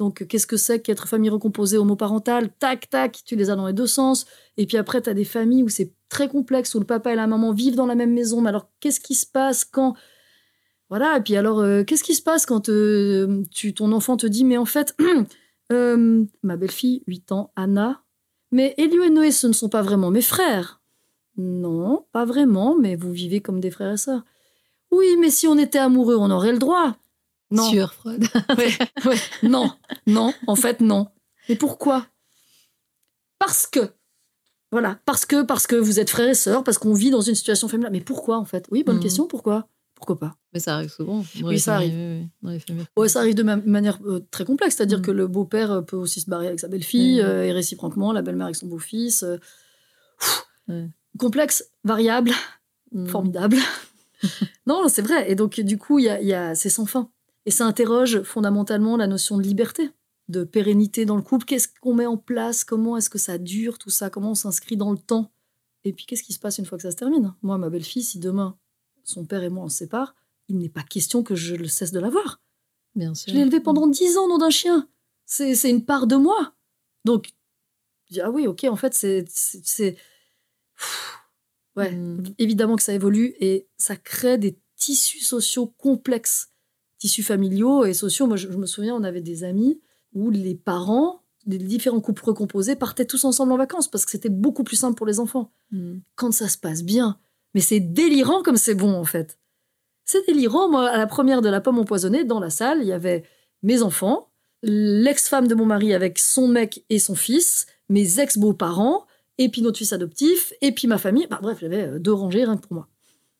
[0.00, 2.50] Donc, qu'est-ce que c'est qu'être famille recomposée homoparentale?
[2.58, 4.26] Tac, tac, tu les as dans les deux sens.
[4.56, 7.16] Et puis après, tu as des familles où c'est très complexe, où le papa et
[7.16, 8.40] la maman vivent dans la même maison.
[8.40, 9.94] Mais alors, qu'est-ce qui se passe quand.
[10.88, 14.26] Voilà, et puis alors, euh, qu'est-ce qui se passe quand euh, tu, ton enfant te
[14.26, 14.96] dit, mais en fait,
[15.72, 18.03] euh, ma belle-fille, 8 ans, Anna,
[18.54, 20.80] mais Elio et Noé, ce ne sont pas vraiment mes frères.
[21.36, 24.22] Non, pas vraiment, mais vous vivez comme des frères et sœurs.
[24.92, 26.96] Oui, mais si on était amoureux, on aurait le droit.
[27.50, 27.68] Non.
[27.68, 28.24] Sur Freud.
[28.58, 28.70] Ouais,
[29.04, 29.16] ouais.
[29.42, 29.72] Non,
[30.06, 31.08] non, en fait, non.
[31.48, 32.06] Mais pourquoi?
[33.38, 33.92] Parce que.
[34.72, 37.34] Voilà, parce que, parce que vous êtes frères et sœurs, parce qu'on vit dans une
[37.34, 37.92] situation familiale.
[37.92, 38.66] Mais pourquoi, en fait?
[38.70, 39.02] Oui, bonne Mhm.
[39.02, 39.68] question, pourquoi?
[40.06, 41.24] Pourquoi pas Mais ça arrive souvent.
[41.42, 41.94] Oui, ça arrive.
[42.42, 42.58] oui.
[42.96, 45.02] Ouais, ça arrive de ma- manière euh, très complexe, c'est-à-dire Mm.
[45.02, 47.24] que le beau-père euh, peut aussi se barrer avec sa belle-fille, Mm.
[47.24, 49.22] euh, et réciproquement, la belle-mère avec son beau-fils.
[49.22, 49.38] euh,
[50.68, 50.88] Ouais.
[51.18, 52.32] Complexe, variable,
[52.92, 53.06] Mm.
[53.06, 53.56] formidable.
[54.66, 55.30] non, c'est vrai.
[55.30, 57.10] Et donc, du coup, y a, y a- c'est sans fin.
[57.46, 59.90] Et ça interroge fondamentalement la notion de liberté,
[60.28, 61.44] de pérennité dans le couple.
[61.46, 62.64] Qu'est-ce qu'on met en place?
[62.64, 64.10] Comment est-ce que ça dure, tout ça?
[64.10, 65.30] Comment on s'inscrit dans le temps?
[65.84, 67.34] Et puis, qu'est-ce qui se passe une fois que ça se termine?
[67.42, 68.56] Moi, ma belle-fille, si demain,
[69.04, 70.14] son père et moi, on se sépare,
[70.48, 72.40] il n'est pas question que je le cesse de la voir.
[72.94, 73.30] Bien sûr.
[73.32, 74.88] Je l'ai élevé pendant dix ans, nom d'un chien.
[75.26, 76.54] C'est c'est une part de moi.
[77.04, 77.30] Donc,
[78.20, 79.24] ah oui, ok, en fait, c'est.
[79.28, 79.92] c'est- c'est-
[80.76, 81.18] Pfff.
[81.76, 82.22] Ouais, Mm.
[82.38, 86.48] évidemment que ça évolue et ça crée des tissus sociaux complexes,
[86.98, 88.26] tissus familiaux et sociaux.
[88.28, 89.80] Moi, je, je me souviens, on avait des amis
[90.12, 94.28] où les parents des différents couples recomposés partaient tous ensemble en vacances parce que c'était
[94.30, 95.52] beaucoup plus simple pour les enfants.
[95.72, 95.96] Mm.
[96.14, 97.18] Quand ça se passe bien.
[97.54, 99.38] Mais c'est délirant comme c'est bon, en fait.
[100.04, 100.68] C'est délirant.
[100.68, 103.24] Moi, à la première de la pomme empoisonnée, dans la salle, il y avait
[103.62, 104.28] mes enfants,
[104.62, 109.06] l'ex-femme de mon mari avec son mec et son fils, mes ex-beaux-parents,
[109.38, 111.26] et puis notre fils adoptif, et puis ma famille.
[111.28, 112.88] Bah, bref, il y avait euh, deux rangées rien que pour moi.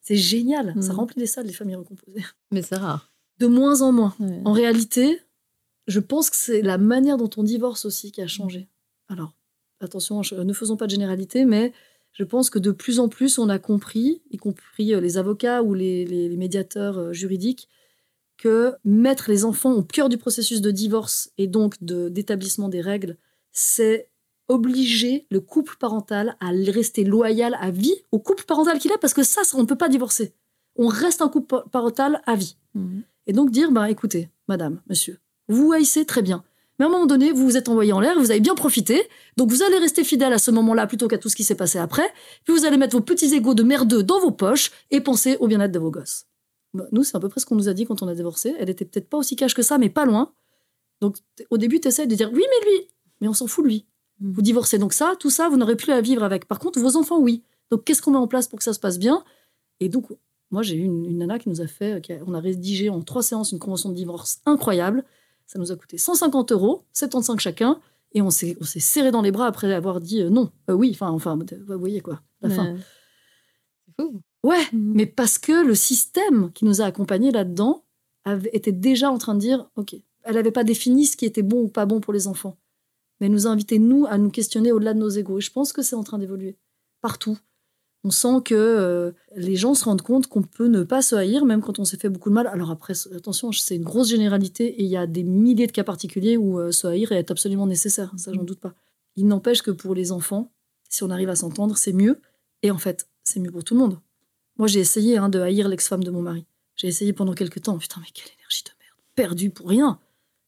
[0.00, 0.74] C'est génial.
[0.80, 0.98] Ça Mhm.
[0.98, 2.24] remplit les salles, les familles recomposées.
[2.50, 3.12] Mais c'est rare.
[3.38, 4.14] De moins en moins.
[4.20, 4.40] Ouais.
[4.44, 5.20] En réalité,
[5.86, 8.68] je pense que c'est la manière dont on divorce aussi qui a changé.
[9.08, 9.34] Alors,
[9.80, 11.72] attention, ne faisons pas de généralité, mais
[12.14, 15.62] je pense que de plus en plus, on a compris, y compris euh, les avocats
[15.62, 17.68] ou les, les- les médiateurs euh, juridiques,
[18.38, 22.80] que mettre les enfants au cœur du processus de divorce et donc de- d'établissement des
[22.80, 23.16] règles,
[23.52, 24.10] c'est
[24.48, 29.14] obliger le couple parental à rester loyal à vie au couple parental qu'il est, parce
[29.14, 30.34] que ça, ça, on ne peut pas divorcer.
[30.76, 32.56] On reste un couple pa- parental à vie.
[32.74, 33.00] Mm.
[33.26, 36.44] Et donc dire, bah, écoutez, madame, monsieur, vous haïssez très bien.
[36.78, 39.08] Mais à un moment donné, vous vous êtes envoyé en l'air, vous avez bien profité,
[39.36, 41.78] donc vous allez rester fidèle à ce moment-là plutôt qu'à tout ce qui s'est passé
[41.78, 42.06] après,
[42.44, 45.46] puis vous allez mettre vos petits égaux de merdeux dans vos poches et penser au
[45.46, 46.26] bien-être de vos gosses.
[46.72, 48.54] Bah, nous, c'est à peu près ce qu'on nous a dit quand on a divorcé.
[48.58, 50.32] Elle était peut-être pas aussi cash que ça, mais pas loin.
[51.00, 51.18] Donc
[51.50, 52.88] au début, tu essaies de dire, oui, mais lui,
[53.20, 53.86] mais on s'en fout de lui.
[54.20, 54.32] Mm.
[54.32, 56.46] Vous divorcez, donc ça, tout ça, vous n'aurez plus à vivre avec.
[56.46, 57.44] Par contre, vos enfants, oui.
[57.70, 59.24] Donc qu'est-ce qu'on met en place pour que ça se passe bien?
[59.78, 60.06] Et donc,
[60.50, 62.88] moi, j'ai eu une, une nana qui nous a fait, qui a- on a rédigé
[62.90, 65.04] en trois séances une convention de divorce incroyable.
[65.46, 67.80] Ça nous a coûté 150 euros, 75 chacun,
[68.12, 71.10] et on s'est, serré dans les bras après avoir dit euh, non, Euh, oui, enfin,
[71.10, 71.36] enfin,
[71.66, 72.76] vous voyez quoi, la fin.
[73.86, 74.20] C'est fou.
[74.42, 74.92] Ouais, Mm.
[74.94, 77.84] mais parce que le système qui nous a accompagnés là-dedans
[78.52, 81.62] était déjà en train de dire, ok, elle n'avait pas défini ce qui était bon
[81.64, 82.56] ou pas bon pour les enfants,
[83.20, 85.38] mais elle nous a invités, nous, à nous questionner au-delà de nos égaux.
[85.38, 86.56] Et je pense que c'est en train d'évoluer
[87.02, 87.38] partout.
[88.06, 91.46] On sent que euh, les gens se rendent compte qu'on peut ne pas se haïr,
[91.46, 92.46] même quand on s'est fait beaucoup de mal.
[92.46, 95.84] Alors après, attention, c'est une grosse généralité et il y a des milliers de cas
[95.84, 98.12] particuliers où euh, se haïr est absolument nécessaire.
[98.18, 98.74] Ça, j'en doute pas.
[99.16, 100.52] Il n'empêche que pour les enfants,
[100.90, 102.20] si on arrive à s'entendre, c'est mieux.
[102.62, 103.98] Et en fait, c'est mieux pour tout le monde.
[104.58, 106.44] Moi, j'ai essayé hein, de haïr l'ex-femme de mon mari.
[106.76, 107.78] J'ai essayé pendant quelques temps.
[107.78, 108.98] Putain, mais quelle énergie de merde.
[109.14, 109.98] Perdue pour rien.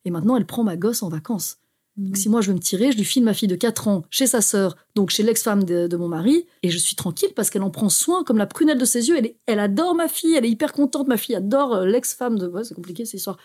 [0.04, 1.58] Et maintenant, elle prend ma gosse en vacances.
[1.96, 4.04] Donc, si moi je veux me tirer, je lui file ma fille de 4 ans
[4.10, 7.48] chez sa sœur, donc chez l'ex-femme de, de mon mari, et je suis tranquille parce
[7.48, 9.16] qu'elle en prend soin comme la prunelle de ses yeux.
[9.16, 11.08] Elle, est- elle adore ma fille, elle est hyper contente.
[11.08, 12.46] Ma fille adore euh, l'ex-femme de.
[12.48, 13.38] Ouais, c'est compliqué cette histoire.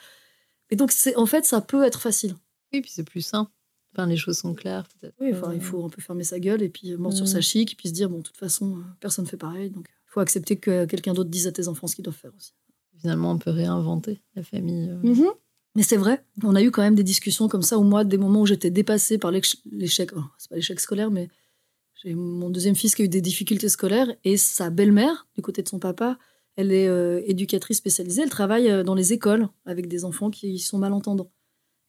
[0.70, 2.36] Et donc, c'est en fait, ça peut être facile.
[2.74, 3.50] Oui, puis c'est plus sain.
[3.94, 5.16] Enfin, les choses sont claires, peut-être.
[5.20, 7.42] Oui, enfin, il faut un peu fermer sa gueule et puis euh, mordre sur sa
[7.42, 9.88] chic, et puis se dire, bon, de toute façon, euh, personne ne fait pareil, donc
[9.90, 12.52] il faut accepter que quelqu'un d'autre dise à tes enfants ce qu'ils doivent faire aussi.
[13.02, 14.90] Finalement, on peut réinventer la famille.
[14.90, 15.00] euh.
[15.76, 18.18] Mais c'est vrai, on a eu quand même des discussions comme ça, ou moi, des
[18.18, 21.30] moments où j'étais dépassée par l'éch- l'échec, oh, c'est pas l'échec scolaire, mais
[22.04, 25.62] j'ai mon deuxième fils qui a eu des difficultés scolaires, et sa belle-mère, du côté
[25.64, 26.18] de son papa,
[26.58, 30.60] elle est euh, éducatrice spécialisée, elle travaille euh, dans les écoles avec des enfants qui
[30.60, 31.32] sont malentendants.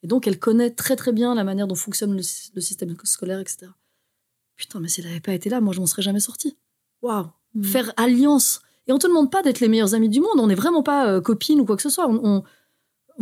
[0.04, 2.94] Et donc, elle connaît très très bien la manière dont fonctionne le, sy- le système
[3.04, 3.72] scolaire, etc.
[4.56, 6.56] Putain, mais si elle n'avait pas été là, moi, je m'en serais jamais sortie.
[7.02, 7.64] Waouh Mm.
[7.64, 8.62] Faire alliance.
[8.86, 11.06] Et on te demande pas d'être les meilleurs amis du monde, on n'est vraiment pas
[11.06, 12.08] euh, copines ou quoi que ce soit.
[12.08, 12.44] On, on-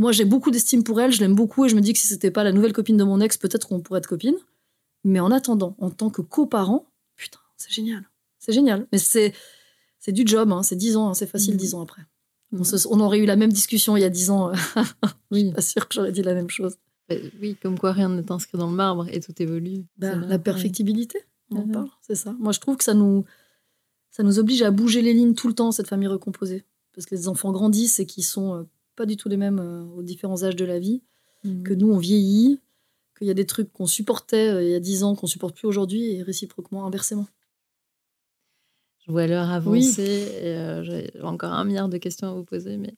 [0.01, 2.07] Moi, j'ai beaucoup d'estime pour elle, je l'aime beaucoup, et je me dis que si
[2.07, 4.39] c'était pas la nouvelle copine de mon ex, peut-être qu'on pourrait être copines.
[5.05, 6.87] Mais en attendant, en tant que coparent,
[7.17, 8.09] putain, c'est génial.
[8.39, 8.87] C'est génial.
[8.93, 9.33] Mais c'est
[9.99, 11.57] c'est du job, hein, c'est 10 ans, hein, c'est facile.
[11.59, 12.03] 10 ans après.
[12.53, 14.51] On, se- on aurait eu la même discussion il y a 10 ans.
[15.31, 15.53] Oui.
[15.53, 16.77] pas sûr que j'aurais dit la même chose.
[17.09, 19.85] Bah, oui, comme quoi rien n'est inscrit dans le marbre et tout évolue.
[19.99, 20.39] Bah, la ouais.
[20.39, 21.19] perfectibilité,
[21.51, 21.73] on en Mhm.
[21.73, 22.35] parle, c'est ça.
[22.39, 23.25] Moi, je trouve que ça nous,
[24.11, 26.65] ça nous oblige à bouger les lignes tout le temps, cette famille recomposée.
[26.95, 28.63] Parce que les enfants grandissent et qui sont euh,
[28.97, 31.03] pas du tout les mêmes euh, aux différents âges de la vie.
[31.45, 31.63] Mm.
[31.63, 32.61] Que nous, on vieillit,
[33.17, 35.57] qu'il y a des trucs qu'on supportait euh, il y a 10 ans qu'on supporte
[35.57, 37.27] plus aujourd'hui et réciproquement, inversement.
[39.07, 40.03] Je vois l'heure avancer.
[40.03, 42.95] et, euh, J'ai encore un milliard de questions à vous poser, mais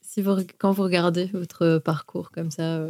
[0.00, 2.82] si vous, quand vous regardez votre parcours comme ça,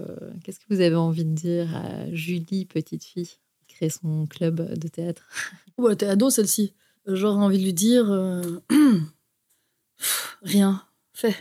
[0.44, 3.26] qu'est-ce que vous avez envie de dire à Julie, petite fille,
[3.66, 5.26] qui crée son club de théâtre?
[5.78, 6.74] Ouais, t'es ado celle-ci.
[7.10, 8.42] J'aurais envie de lui dire euh,
[10.42, 11.34] rien, fais.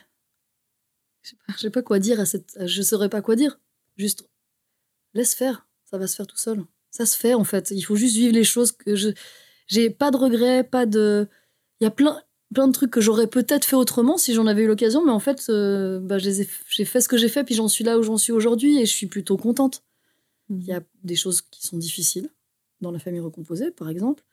[1.28, 2.58] Je sais pas, je sais pas quoi dire à cette.
[2.66, 3.60] Je saurais pas quoi dire.
[3.98, 4.30] Juste
[5.14, 6.64] laisse faire, ça va se faire tout seul.
[6.92, 7.72] Ça se fait en fait.
[7.72, 9.10] Il faut juste vivre les choses que je.
[9.68, 11.28] J'ai pas de regrets, pas de.
[11.82, 12.22] Il y a plein,
[12.54, 15.20] plein de trucs que j'aurais peut-être fait autrement si j'en avais eu l'occasion, mais en
[15.20, 18.18] fait, euh, bah, j'ai fait ce que j'ai fait, puis j'en suis là où j'en
[18.18, 19.84] suis aujourd'hui et je suis plutôt contente.
[20.50, 22.30] Il y a des choses qui sont difficiles
[22.80, 24.24] dans la famille recomposée, par exemple.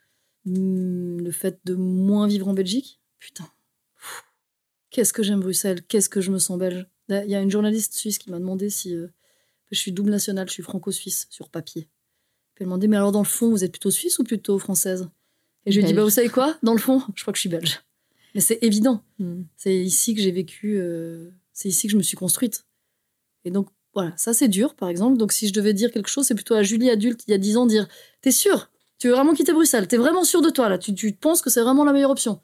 [0.46, 3.00] Hum, Le fait de moins vivre en Belgique.
[3.18, 3.48] Putain.
[4.94, 5.82] Qu'est-ce que j'aime Bruxelles?
[5.82, 6.86] Qu'est-ce que je me sens belge?
[7.08, 9.08] Il y a une journaliste suisse qui m'a demandé si euh,
[9.72, 11.88] je suis double nationale, je suis franco-suisse sur papier.
[12.54, 14.56] Puis elle m'a demandé, mais alors dans le fond, vous êtes plutôt suisse ou plutôt
[14.60, 15.08] française?
[15.66, 16.56] Et je lui ai dit, bah vous savez quoi?
[16.62, 17.80] Dans le fond, je crois que je suis belge.
[18.36, 19.02] Mais c'est évident.
[19.18, 19.42] Mm.
[19.56, 22.64] C'est ici que j'ai vécu, euh, c'est ici que je me suis construite.
[23.44, 25.18] Et donc, voilà, ça c'est dur, par exemple.
[25.18, 27.38] Donc, si je devais dire quelque chose, c'est plutôt à Julie, adulte, il y a
[27.38, 27.88] 10 ans, dire
[28.20, 28.70] T'es sûr
[29.00, 29.88] Tu veux vraiment quitter Bruxelles?
[29.88, 30.78] T'es vraiment sûr de toi, là?
[30.78, 32.40] Tu, tu penses que c'est vraiment la meilleure option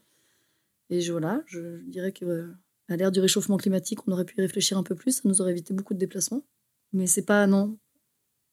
[0.90, 2.52] Et je, voilà, je, je dirais que euh,
[2.88, 5.40] à l'ère du réchauffement climatique, on aurait pu y réfléchir un peu plus, ça nous
[5.40, 6.44] aurait évité beaucoup de déplacements.
[6.92, 7.78] Mais c'est pas, non,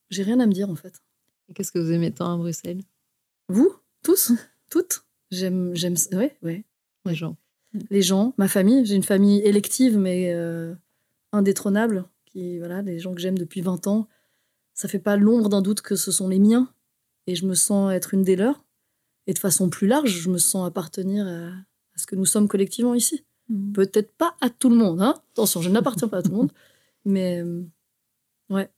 [0.10, 1.02] j'ai rien à me dire en fait.
[1.50, 2.82] Et Qu'est-ce que vous aimez tant à Bruxelles?
[3.50, 3.74] Vous?
[4.04, 4.32] Tous?
[4.70, 5.06] Toutes?
[5.32, 6.64] J'aime, j'aime, ouais, ouais.
[7.06, 7.38] Les gens.
[7.90, 8.86] les gens, ma famille.
[8.86, 10.76] J'ai une famille élective, mais euh,
[11.32, 12.06] indétrônable.
[12.26, 14.08] Qui, voilà, des gens que j'aime depuis 20 ans.
[14.74, 16.72] Ça fait pas l'ombre d'un doute que ce sont les miens.
[17.26, 18.64] Et je me sens être une des leurs.
[19.26, 21.52] Et de façon plus large, je me sens appartenir à,
[21.98, 23.24] à ce que nous sommes collectivement ici.
[23.50, 23.74] Mm.
[23.74, 25.02] Peut-être pas à tout le monde.
[25.02, 26.52] Hein Attention, je n'appartiens pas à tout le monde.
[27.06, 27.64] Mais euh,
[28.50, 28.70] ouais,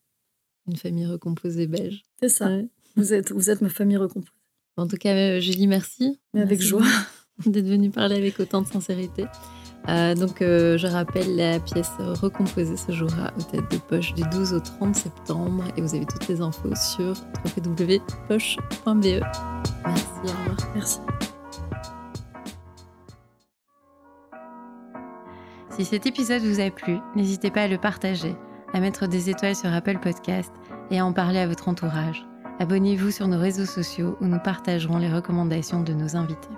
[0.68, 2.04] Une famille recomposée belge.
[2.20, 2.48] c'est ça.
[2.48, 2.68] Ouais.
[2.96, 4.32] Vous, êtes, vous êtes ma famille recomposée.
[4.78, 6.20] En tout cas, euh, Julie, merci.
[6.34, 6.86] Mais avec Merci joie.
[7.46, 9.26] d'être venue parler avec autant de sincérité.
[9.88, 14.24] Euh, donc, euh, je rappelle, la pièce recomposée se jouera au tête de poche du
[14.24, 17.14] 12 au 30 septembre et vous avez toutes les infos sur
[17.56, 19.22] www.poche.be.
[19.86, 20.72] Merci, au revoir.
[20.76, 21.00] Merci.
[25.80, 28.36] Si cet épisode vous a plu, n'hésitez pas à le partager,
[28.74, 30.52] à mettre des étoiles sur Apple Podcast
[30.92, 32.28] et à en parler à votre entourage.
[32.60, 36.50] Abonnez-vous sur nos réseaux sociaux où nous partagerons les recommandations de nos invités.